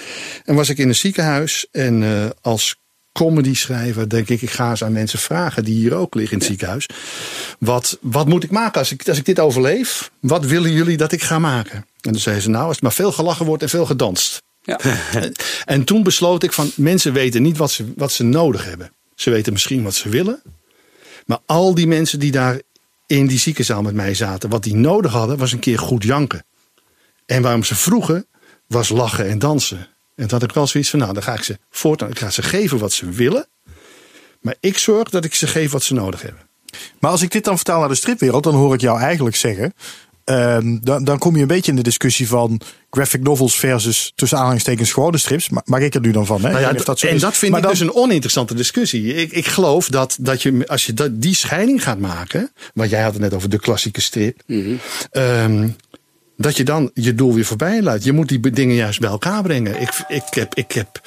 [0.44, 1.66] En was ik in een ziekenhuis.
[1.70, 2.04] En
[2.40, 2.76] als
[3.12, 6.38] comedy schrijver denk ik, ik ga eens aan mensen vragen die hier ook liggen in
[6.38, 6.88] het ziekenhuis.
[7.58, 10.10] Wat, wat moet ik maken als ik, als ik dit overleef?
[10.20, 11.84] Wat willen jullie dat ik ga maken?
[12.04, 14.42] En toen zeiden ze, nou, als het maar veel gelachen wordt en veel gedanst.
[14.62, 14.80] ja.
[15.64, 18.92] En toen besloot ik van mensen weten niet wat ze, wat ze nodig hebben.
[19.14, 20.42] Ze weten misschien wat ze willen.
[21.26, 22.60] Maar al die mensen die daar
[23.06, 26.44] in die ziekenzaal met mij zaten, wat die nodig hadden, was een keer goed janken.
[27.26, 28.26] En waarom ze vroegen,
[28.66, 29.78] was lachen en dansen.
[30.14, 32.30] En toen had ik wel zoiets van, nou, dan ga ik ze voortaan, ik ga
[32.30, 33.48] ze geven wat ze willen.
[34.40, 36.42] Maar ik zorg dat ik ze geef wat ze nodig hebben.
[37.00, 39.74] Maar als ik dit dan vertaal naar de stripwereld, dan hoor ik jou eigenlijk zeggen.
[40.24, 42.60] Ehm, dan, dan kom je een beetje in de discussie van
[42.90, 45.48] graphic novels versus tussen aanhalingstekens gewone strips.
[45.48, 46.36] Ma- Maak ik er nu dan van?
[46.44, 46.48] Hè?
[46.50, 47.20] Nou ja, zo en is.
[47.20, 49.14] dat vind Maar ik dan- dus een oninteressante discussie.
[49.14, 52.52] Ik, ik geloof dat, dat je, als je dat, die scheiding gaat maken.
[52.74, 54.42] Want jij had het net over de klassieke strip.
[55.10, 55.68] ehm,
[56.36, 58.04] dat je dan je doel weer voorbij laat.
[58.04, 59.80] Je moet die dingen juist bij elkaar brengen.
[59.80, 60.54] Ik, ik heb.
[60.54, 61.00] Ik, heb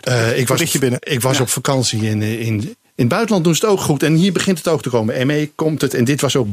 [0.00, 0.98] eh, ik was, binnen.
[1.02, 4.02] ik was op vakantie in, eh, in, in het buitenland doen ze het ook goed.
[4.02, 5.26] En hier begint het ook te komen.
[5.26, 5.94] ME komt het.
[5.94, 6.46] En dit was ook.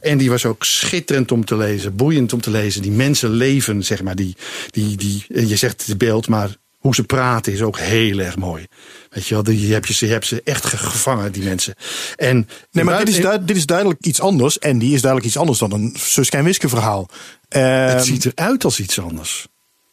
[0.00, 1.96] En die was ook schitterend om te lezen.
[1.96, 2.82] Boeiend om te lezen.
[2.82, 4.14] Die mensen leven, zeg maar.
[4.14, 4.36] Die,
[4.70, 8.66] die, die, je zegt het beeld, maar hoe ze praten is ook heel erg mooi.
[9.10, 11.74] Weet je wel, die, je, hebt je, je hebt ze echt ge- gevangen, die mensen.
[12.16, 14.58] En Nee, maar dit is, dit is duidelijk iets anders.
[14.58, 17.08] En die is duidelijk iets anders dan een Suske en Wiske verhaal.
[17.48, 17.62] Het
[17.94, 19.46] Ehm, ziet eruit als iets anders.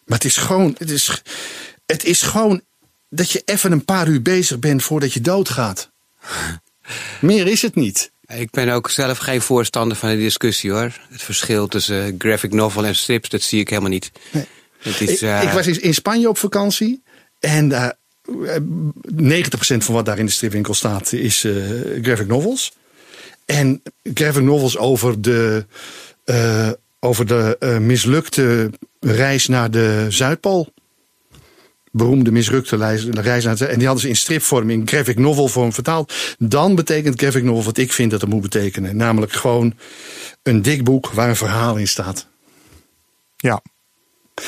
[0.05, 1.21] Maar het is gewoon, het is,
[1.85, 2.61] het is gewoon
[3.15, 5.89] dat je even een paar uur bezig bent voordat je doodgaat.
[7.21, 8.11] Meer is het niet.
[8.27, 10.91] Ik ben ook zelf geen voorstander van de discussie hoor.
[11.09, 14.11] Het verschil tussen eh, graphic novel en strips, dat zie ik helemaal niet.
[14.31, 14.45] Nee.
[14.77, 17.03] Het is, ik, eh, ik was in- Spanje op vakantie.
[17.39, 17.93] En daar,
[18.45, 18.55] eh,
[19.15, 21.47] 90% van wat daar in de stripwinkel staat is
[22.01, 22.71] graphic novels.
[23.45, 23.81] En
[24.13, 25.65] graphic novels over de,
[26.99, 30.73] over de mislukte reis naar de Zuidpool.
[31.95, 35.73] Beroemde mislukte reis reis naar En die hadden ze in stripvorm, in graphic novel vorm
[35.73, 36.13] vertaald.
[36.37, 38.95] Dan betekent graphic novel wat ik vind dat het moet betekenen.
[38.95, 39.73] Namelijk gewoon
[40.43, 42.27] een dik boek waar een verhaal in staat.
[43.35, 43.61] Ja.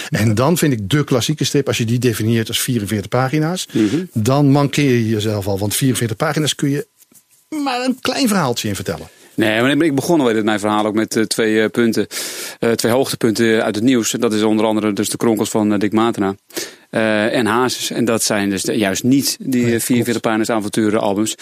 [0.10, 3.68] En dan vind ik de klassieke strip, als je die definieert als 44 pagina's,
[4.14, 5.60] dan mankeer je jezelf al.
[5.60, 6.88] Want 44 pagina's kun je
[7.64, 9.08] maar een klein verhaaltje in vertellen.
[9.38, 12.08] Nee, maar ik begon alweer mijn verhaal ook met eh, twee eh, punten.
[12.60, 14.12] eh, twee hoogtepunten uit het nieuws.
[14.12, 16.36] Dat is onder andere dus de kronkels van Dick Matena.
[17.30, 17.92] en Hazes.
[17.92, 21.36] En dat zijn dus de- juist niet die eh, 44 pagina's avonturen albums.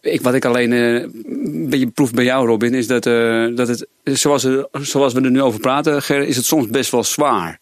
[0.00, 3.02] Ik, wat ik alleen een beetje proef bij jou, Robin, is dat,
[3.56, 7.04] dat het, zoals, zoals we er nu over praten, Ger, is het soms best wel
[7.04, 7.60] zwaar.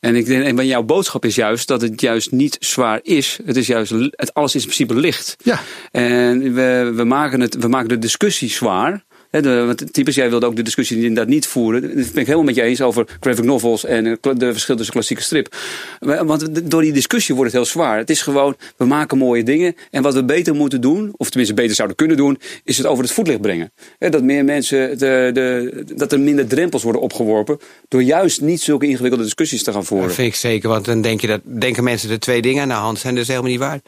[0.00, 3.38] En ik denk, en jouw boodschap is juist dat het juist niet zwaar is.
[3.44, 5.36] Het is juist, het alles is in principe licht.
[5.44, 5.60] Ja.
[5.90, 9.04] En we, we, maken het, we maken de discussie zwaar.
[9.30, 11.82] De, want typisch, jij wilde ook de discussie inderdaad niet voeren.
[11.82, 14.94] Dat ben ik helemaal met je eens over graphic novels en eh, de verschil tussen
[14.94, 15.56] klassieke strip.
[16.00, 17.98] Want door die discussie wordt het heel zwaar.
[17.98, 19.74] Het is gewoon, we maken mooie dingen.
[19.90, 23.04] En wat we beter moeten doen, of tenminste beter zouden kunnen doen, is het over
[23.04, 23.72] het voetlicht brengen.
[23.98, 27.58] Dat meer mensen, de, de, dat er minder drempels worden opgeworpen.
[27.88, 30.06] Door juist niet zulke ingewikkelde discussies te gaan voeren.
[30.06, 32.68] Dat vind ik zeker, want dan denk je dat, denken mensen er twee dingen aan
[32.68, 33.14] de hand zijn.
[33.14, 33.80] Dat is helemaal niet waar.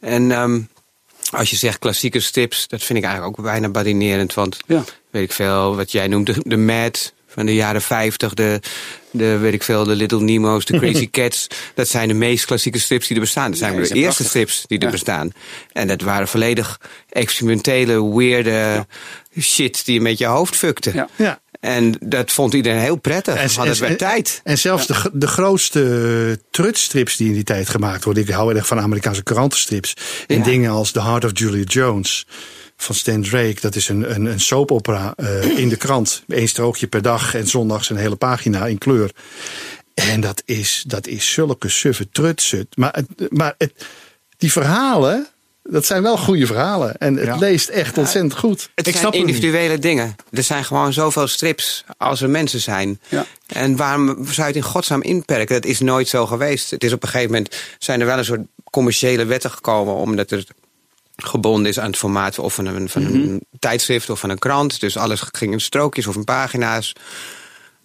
[0.00, 0.60] En ehm,
[1.32, 4.34] als je zegt klassieke strips, dat vind ik eigenlijk ook bijna badinerend.
[4.34, 4.84] Want Ja.
[5.10, 8.60] weet ik veel, wat jij noemt, de, de Mad van de jaren 50, de,
[9.10, 11.46] de, weet ik veel, de Little Nemo's, de Crazy Cats.
[11.74, 13.50] Dat zijn de meest klassieke strips die er bestaan.
[13.50, 14.26] Dat zijn Ja, de eerste prachtig.
[14.26, 14.90] strips die er Ja.
[14.90, 15.32] bestaan.
[15.72, 18.86] En dat waren volledig experimentele, weirde
[19.40, 21.06] shit die je met je hoofd fukte.
[21.16, 21.40] Ja.
[21.62, 23.34] En dat vond iedereen heel prettig.
[23.34, 24.40] En- want het werd tijd.
[24.44, 28.22] En zelfs de, de grootste trutstrips die in die tijd gemaakt worden.
[28.22, 29.96] Ik hou erg van Amerikaanse krantenstrips.
[30.26, 30.44] En Ja.
[30.44, 32.26] dingen als The Heart of Julia Jones
[32.76, 33.56] van Stan Drake.
[33.60, 36.22] Dat is een, een, een soapopera eh, in de krant.
[36.28, 39.10] Eén strookje per dag en zondags een hele pagina in kleur.
[39.94, 42.68] En dat is, dat is zulke suffe trutsen.
[42.74, 42.94] Maar,
[43.28, 43.72] maar het,
[44.36, 45.26] die verhalen,
[45.62, 46.96] dat zijn wel goede verhalen.
[46.96, 47.36] En het Ja.
[47.36, 48.70] leest echt ontzettend goed.
[48.74, 50.16] Het Ik zijn individuele dingen.
[50.30, 53.00] Er zijn gewoon zoveel strips als er mensen zijn.
[53.08, 53.26] Ja.
[53.46, 55.54] En waarom zou je het in godsnaam inperken?
[55.60, 56.70] Dat is nooit zo geweest.
[56.70, 58.40] Het is op een gegeven moment zijn er wel een soort
[58.70, 60.46] commerciële wetten gekomen, omdat het
[61.16, 64.80] gebonden is aan het formaat of van een, van een tijdschrift of van een krant.
[64.80, 66.92] Dus alles ging in strookjes of in pagina's.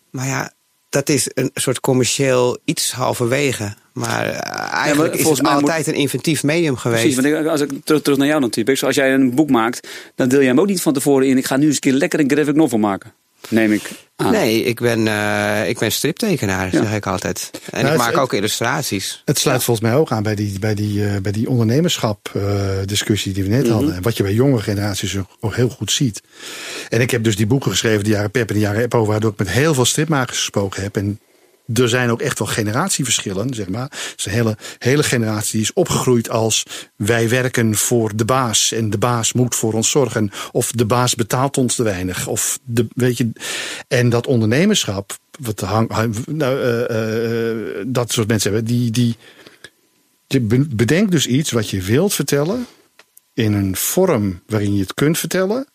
[0.10, 0.52] Maar ja,
[0.98, 3.74] dat is een soort commercieel iets halverwege.
[3.94, 7.02] Maar eh, eigenlijk is volgens het mij moet- altijd een inventief medium geweest.
[7.02, 8.70] Precies, want ik- als ik terug, terug naar jou typ.
[8.70, 11.38] Als jij een boek maakt, dan deel jij hem ook niet van tevoren in.
[11.38, 13.14] Ik ga nu eens een keer lekker een graphic novel maken.
[13.50, 14.32] Neem ik aan.
[14.32, 17.52] Nee, ik ben, eh, ik ben striptekenaar, zeg ik altijd.
[17.72, 19.22] En Nou, ik maak het- ook illustraties.
[19.26, 22.42] Het sluit volgens mij ook aan bij die, bij die, eh, bij die ondernemerschap eh,
[22.86, 23.96] discussie die we net hadden.
[23.96, 26.22] En wat je bij jonge generaties ook, ook heel goed ziet.
[26.90, 29.32] En ik heb dus die boeken geschreven, de jaren Pep en de jaren Eppo, waardoor
[29.32, 30.96] ik met heel veel stripmakers gesproken heb.
[30.98, 31.20] En
[31.74, 33.92] er zijn ook echt wel generatieverschillen, zeg maar.
[34.18, 36.64] Is een hele, hele generatie die is opgegroeid als
[36.96, 40.32] wij werken voor de baas en de baas moet voor ons zorgen.
[40.52, 42.28] Of de baas betaalt ons te weinig.
[42.28, 43.30] Of de, weet je,
[43.88, 45.90] en dat ondernemerschap, wat hang,
[46.26, 49.16] nou, eh, eh, dat soort mensen hebben, die, die,
[50.28, 52.66] je be- bedenkt dus iets wat je wilt vertellen
[53.34, 55.68] in een vorm waarin je het kunt vertellen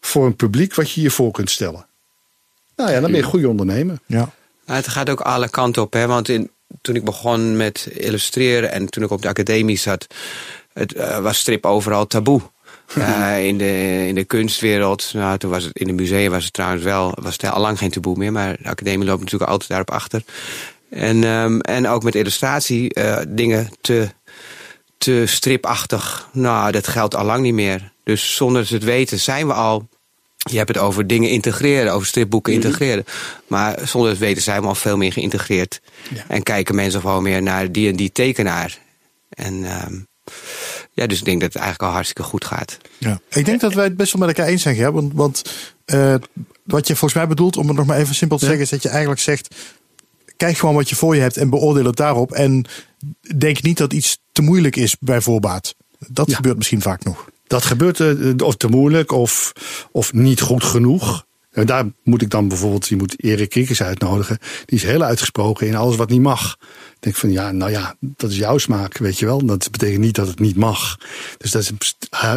[0.00, 1.86] voor een publiek wat je je voor kunt stellen.
[2.76, 3.98] Nou ja, dan ben je een goede ondernemer.
[4.06, 4.32] Ja.
[4.66, 6.06] Het gaat ook alle kanten op, hè?
[6.06, 6.50] Want in,
[6.80, 10.06] toen ik begon met illustreren en toen ik op de academie zat,
[10.72, 12.40] het, eh, was strip overal taboe.
[12.94, 16.52] Eh, in, de, in de kunstwereld, nou, toen was het in de musea was het
[16.52, 19.68] trouwens wel, was het al lang geen taboe meer, maar de academie loopt natuurlijk altijd
[19.70, 20.22] daarop achter.
[20.90, 24.08] En, ehm, en ook met illustratie eh, dingen te,
[24.98, 26.28] te stripachtig.
[26.32, 27.92] Nou, dat geldt al lang niet meer.
[28.04, 29.88] Dus zonder het weten zijn we al.
[30.50, 33.04] Je hebt het over dingen integreren, over stripboeken integreren.
[33.46, 35.80] Maar zonder het weten zijn we al veel meer geïntegreerd.
[36.28, 38.78] En kijken mensen gewoon meer naar die en die tekenaar.
[39.28, 39.94] En ehm,
[40.92, 42.76] ja, dus ik denk dat het eigenlijk al hartstikke goed gaat.
[42.98, 43.20] Ja.
[43.28, 44.92] Ik denk dat wij het best wel met elkaar eens zijn, Ger.
[44.92, 45.42] Want, want
[45.84, 46.14] eh,
[46.64, 48.50] wat je volgens mij bedoelt, om het nog maar even simpel te Ja.
[48.50, 49.54] zeggen, is dat je eigenlijk zegt:
[50.36, 52.32] kijk gewoon wat je voor je hebt en beoordeel het daarop.
[52.32, 52.64] En
[53.36, 55.74] denk niet dat iets te moeilijk is bij voorbaat.
[55.98, 56.36] Dat Ja.
[56.36, 57.26] gebeurt misschien vaak nog.
[57.46, 59.52] Dat gebeurt eh, of te moeilijk of,
[59.92, 61.24] of niet goed genoeg.
[61.56, 64.38] En daar moet ik dan bijvoorbeeld, je moet Erik Kriekers uitnodigen.
[64.64, 66.56] Die is heel uitgesproken in alles wat niet mag.
[66.60, 69.46] Ik denk van ja, nou ja, dat is jouw smaak, weet je wel.
[69.46, 70.98] Dat betekent niet dat het niet mag.
[71.38, 71.96] Dus dat is,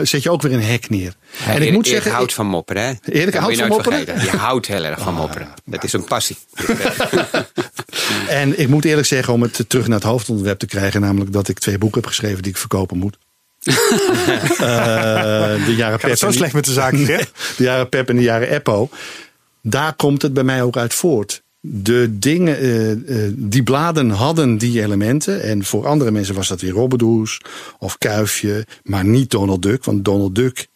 [0.10, 1.14] zet je ook weer een hek neer.
[1.48, 3.12] en ik moet zeggen, houdt van mopperen, hè?
[3.12, 4.06] Erik houdt van mopperen?
[4.06, 4.32] vergeten.
[4.32, 5.48] Je houdt heel erg van mopperen.
[5.66, 6.38] Dat is een passie.
[8.28, 11.48] En ik moet eerlijk zeggen, om het terug naar het hoofdonderwerp te krijgen, namelijk dat
[11.48, 13.18] ik twee boeken heb geschreven die ik verkopen moet.
[14.60, 16.92] Eh, de jaren zo en- slecht met de zaak,
[17.58, 18.90] de jaren Pep en de jaren Eppo.
[19.62, 21.42] Daar komt het bij mij ook uit voort.
[21.62, 25.42] de dingen, eh, eh, die bladen hadden die elementen.
[25.42, 27.42] En voor andere mensen was dat weer Robbedoes
[27.80, 28.66] of Kuifje.
[28.84, 29.84] Maar niet Donald Duck.
[29.86, 30.68] Want Donald Duck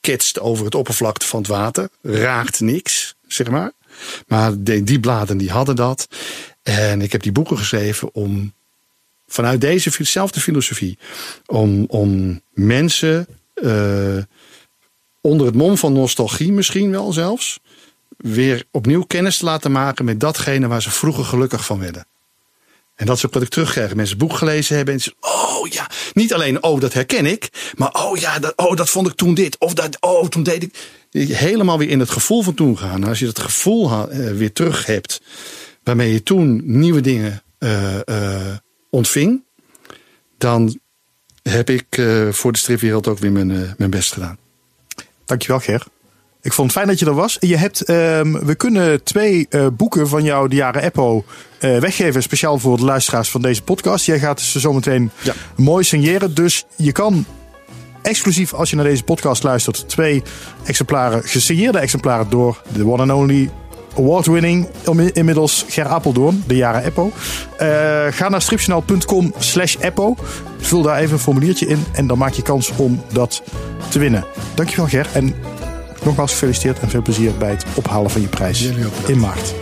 [0.00, 1.88] ketst over het oppervlakte van het water.
[2.02, 3.72] Raakt niks, zeg maar.
[4.26, 6.08] Maar de- die bladen die hadden dat.
[6.62, 8.52] En ik heb die boeken geschreven om
[9.26, 10.98] vanuit dezezelfde filosofie.
[11.46, 14.18] Om, om mensen eh,
[15.20, 17.60] onder het mom van nostalgie misschien wel zelfs.
[18.16, 22.06] Weer opnieuw kennis te laten maken met datgene waar ze vroeger gelukkig van werden.
[22.94, 23.94] En dat is ook wat ik terugkrijg.
[23.94, 27.92] Mensen boek gelezen hebben en ze oh ja, niet alleen oh dat herken ik, maar
[27.92, 30.74] oh ja, dat, oh dat vond ik toen dit of dat, oh toen deed ik.
[31.28, 33.04] Helemaal weer in het gevoel van toen gaan.
[33.04, 35.20] Als je dat gevoel eh, weer terug hebt,
[35.82, 37.98] waarmee je toen nieuwe dingen eh,
[38.96, 39.42] ontving,
[40.38, 40.78] dan
[41.42, 44.38] heb ik eh, voor de stripwereld ook weer mijn, eh, mijn best gedaan.
[45.24, 45.86] Dankjewel, Ger.
[46.42, 47.36] Ik vond het fijn dat je er was.
[47.40, 51.24] Je hebt, ehm, we kunnen twee eh, boeken van jou, de jaren Eppo,
[51.60, 52.22] weggeven.
[52.22, 54.06] Speciaal voor de luisteraars van deze podcast.
[54.06, 55.34] Jij gaat ze zometeen Ja.
[55.56, 56.34] mooi signeren.
[56.34, 57.26] Dus je kan
[58.02, 60.22] exclusief, als je naar deze podcast luistert, twee
[60.64, 63.50] exemplaren, gesigneerde exemplaren door de one and only
[63.96, 64.66] award-winning
[65.12, 67.12] inmiddels Ger Apeldoorn, de jaren Eppo.
[67.56, 67.66] Eh,
[68.10, 70.16] ga naar stripjournaal.com slash Eppo.
[70.58, 73.42] Vul daar even een formuliertje in en dan maak je kans om dat
[73.88, 74.24] te winnen.
[74.54, 75.34] Dankjewel Ger en
[76.04, 78.70] nogmaals gefeliciteerd en veel plezier bij het ophalen van je prijs
[79.06, 79.54] in maart.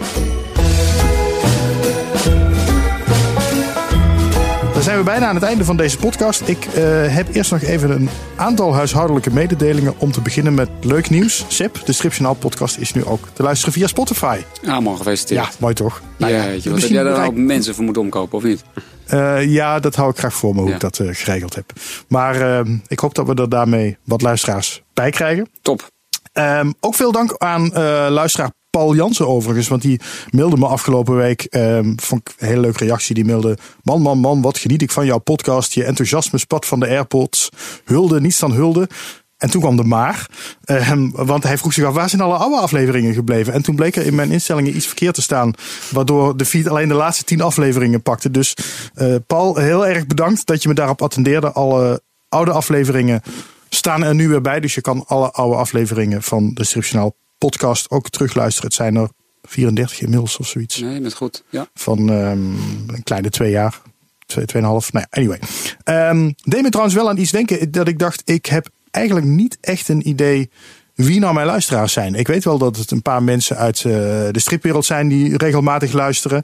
[4.85, 6.49] Zijn we bijna aan het einde van deze podcast.
[6.49, 6.75] Ik eh,
[7.15, 11.45] heb eerst nog even een aantal huishoudelijke mededelingen om te beginnen met leuk nieuws.
[11.49, 14.39] Seb, de Stripjournaal podcast is nu ook te luisteren via Spotify.
[14.63, 15.45] Ja, man, gefeliciteerd.
[15.45, 16.01] Ja, mooi toch?
[16.01, 18.39] Ja, Nou ja, weet je, wat heb jij daar bereik- ook mensen voor moeten omkopen,
[18.39, 18.63] of niet?
[19.07, 20.75] Eh, ja, dat hou ik graag voor me hoe Ja.
[20.75, 21.73] ik dat eh, geregeld heb.
[22.09, 25.49] Maar eh, ik hoop dat we er daarmee wat luisteraars bij krijgen.
[25.63, 25.87] Top.
[26.33, 27.69] Ehm, ook veel dank aan
[28.13, 29.69] luisteraar Paul Jansen overigens.
[29.69, 30.01] Want die
[30.31, 31.43] mailde me afgelopen week.
[31.43, 33.15] ehm, vond ik een hele leuke reactie.
[33.15, 33.59] Die mailde.
[33.83, 35.73] Man, man, man, wat geniet ik van jouw podcast.
[35.73, 37.49] Je enthousiasme spat van de AirPods.
[37.85, 38.89] Hulde, niets dan hulde.
[39.37, 40.29] En toen kwam de maar.
[40.65, 43.53] Ehm, want hij vroeg zich af, waar zijn alle oude afleveringen gebleven?
[43.53, 45.53] En toen bleek er in mijn instellingen iets verkeerd te staan.
[45.91, 48.31] Waardoor de feed alleen de laatste tien afleveringen pakte.
[48.31, 48.57] Dus
[48.95, 51.53] eh, Paul, heel erg bedankt dat je me daarop attendeerde.
[51.53, 53.23] Alle oude afleveringen
[53.69, 54.61] staan er nu weer bij.
[54.61, 56.65] Dus je kan alle oude afleveringen van de
[57.47, 58.69] podcast ook terugluisteren.
[58.69, 59.09] Het zijn er
[59.43, 60.81] 34 inmiddels of zoiets.
[60.81, 61.45] Nee, met goed.
[61.49, 61.69] Ja.
[61.75, 62.53] Van ehm,
[62.87, 63.81] een kleine twee jaar.
[64.27, 64.93] Twee, tweeënhalf.
[64.93, 65.39] Nou ja, anyway.
[65.85, 69.59] Ehm deed me trouwens wel aan iets denken dat ik dacht, ik heb eigenlijk niet
[69.61, 70.51] echt een idee
[70.95, 72.15] wie nou mijn luisteraars zijn.
[72.15, 73.93] Ik weet wel dat het een paar mensen uit eh,
[74.31, 76.43] de stripwereld zijn die regelmatig luisteren.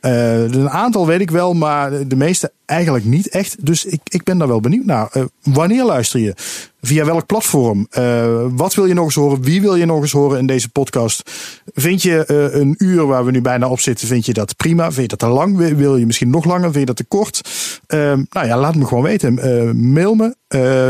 [0.00, 3.66] Eh, een aantal weet ik wel, maar de meeste eigenlijk niet echt.
[3.66, 5.08] Dus ik, ik ben daar wel benieuwd naar.
[5.12, 6.34] Eh, wanneer luister je?
[6.80, 7.86] Via welk platform?
[7.90, 9.42] Eh, wat wil je nog eens horen?
[9.42, 11.30] Wie wil je nog eens horen in deze podcast?
[11.74, 14.84] Vind je eh, een uur waar we nu bijna op zitten, vind je dat prima?
[14.92, 15.56] Vind je dat te lang?
[15.56, 16.62] Wil- je misschien nog langer?
[16.72, 17.40] Vind je dat te kort?
[17.86, 17.98] Eh,
[18.30, 19.38] nou ja, laat me gewoon weten.
[19.38, 20.34] Eh, mail me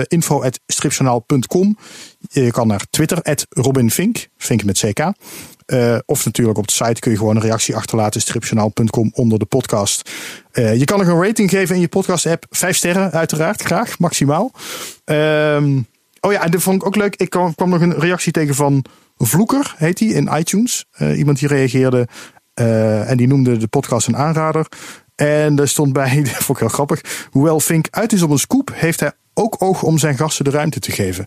[0.08, 1.76] info.stripjournaal.com
[2.28, 5.12] Je kan naar Twitter, Robin Vink, Vink met CK.
[5.72, 9.44] Uh, of natuurlijk op de site kun je gewoon een reactie achterlaten, stripjournaal.com onder de
[9.44, 10.10] podcast.
[10.52, 12.46] Uh, je kan nog een rating geven in je podcast app.
[12.50, 14.50] Vijf sterren uiteraard, graag, maximaal.
[15.04, 15.86] Um,
[16.20, 17.16] oh ja, en dat vond ik ook leuk.
[17.16, 18.84] Ik kwam, nog een reactie tegen van
[19.16, 20.84] Vloeker, heet hij, in iTunes.
[20.98, 22.08] Uh, iemand die reageerde
[22.54, 24.66] en die noemde de podcast een aanrader.
[25.14, 27.28] En daar stond bij, dat vond ik heel grappig.
[27.30, 30.50] Hoewel Vink uit is op een scoop, heeft hij ook oog om zijn gasten de
[30.50, 31.26] ruimte te geven.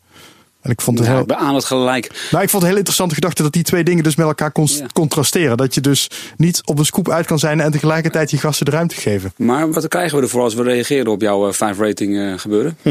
[0.63, 1.35] En ik vond het ja, heel...
[1.35, 2.27] aan het gelijk.
[2.31, 4.85] Nou, ik vond het heel interessante gedachte dat die twee dingen dus met elkaar ja.
[4.93, 5.57] contrasteren.
[5.57, 8.71] Dat je dus niet op een scoop uit kan zijn en tegelijkertijd je gasten de
[8.71, 9.33] ruimte geven.
[9.37, 12.77] Maar wat krijgen we ervoor als we reageren op jouw uh, 5 rating uh, gebeuren?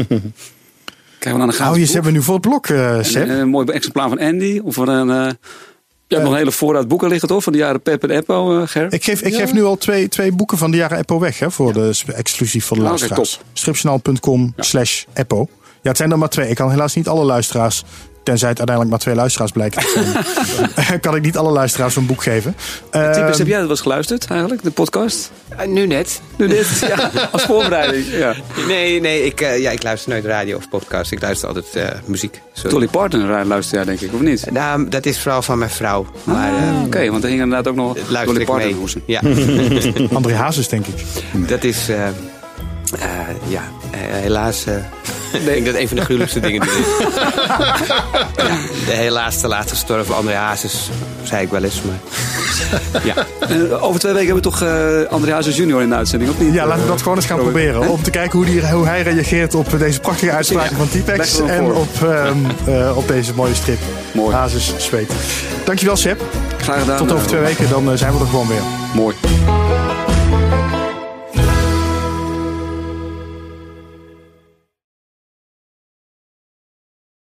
[1.19, 3.23] krijgen we dan een Oh, je zet me nu voor het blok, uh, Seb.
[3.23, 5.37] Een, een, mooi exemplaar van Andy of van een...
[6.07, 7.43] Je hebt nog een hele voorraad boeken liggen toch?
[7.43, 8.93] Van de jaren Pep en Eppo, Ger?
[8.93, 9.39] Ik geef, ik ja.
[9.39, 11.39] geef nu al twee, twee boeken van de jaren Eppo weg.
[11.39, 11.73] Hè, voor ja.
[11.73, 13.33] de, exclusief voor de luisteraars.
[13.33, 15.49] Okay, Stripjournaal.com slash Eppo.
[15.83, 16.49] Ja, het zijn er maar twee.
[16.49, 17.83] Ik kan helaas niet alle luisteraars
[18.23, 20.23] Tenzij het uiteindelijk maar twee luisteraars blijken te
[20.75, 20.99] zijn.
[21.05, 22.55] kan ik niet alle luisteraars een boek geven.
[22.91, 25.31] Uh, Typisch, heb jij dat wel eens geluisterd eigenlijk, de podcast?
[25.59, 26.21] Uh, nu net.
[26.37, 27.11] Nu net, ja.
[27.31, 28.05] Als voorbereiding.
[28.07, 28.35] Ja.
[28.67, 31.11] Nee, nee ik, uh, ja, ik luister nooit radio of podcast.
[31.11, 32.41] Ik luister altijd uh, muziek.
[32.53, 32.69] Sorry.
[32.69, 34.51] Dolly Parton luister jij denk ik, of niet?
[34.51, 36.05] Nou, dat is vooral van mijn vrouw.
[36.23, 39.03] Maar, ah, Oké, okay, want er ging inderdaad ook nog Dolly Parton hoesen.
[39.05, 39.21] Ja.
[40.13, 41.05] André Hazes, denk ik.
[41.47, 42.07] Dat is, uh,
[43.47, 43.61] ja,
[43.95, 44.65] helaas...
[45.33, 46.75] Ik denk dat een van de gruwelijkste dingen die is.
[48.85, 50.89] de helaas te laat gestorven André Hazes,
[51.23, 51.81] zei ik wel eens.
[51.81, 51.95] Maar,
[53.13, 53.25] ja.
[53.49, 56.39] Uh, over twee weken hebben we toch uh, André Hazes junior in de uitzending, of
[56.39, 56.53] niet?
[56.53, 57.55] Ja, laten we dat gewoon eens gaan Robert.
[57.55, 57.89] proberen.
[57.89, 60.77] Om te kijken hoe, die, hoe hij reageert op deze prachtige uitspraken ja.
[60.77, 61.39] van Typex.
[61.39, 63.79] En op, um, uh, op deze mooie strip.
[64.13, 64.35] Mooi.
[64.35, 65.11] Hazes zweet.
[65.63, 66.21] Dankjewel, Seb.
[66.57, 66.97] Graag gedaan.
[66.97, 68.61] Tot over twee weken, dan eh, zijn we er gewoon weer.
[68.93, 69.15] Mooi.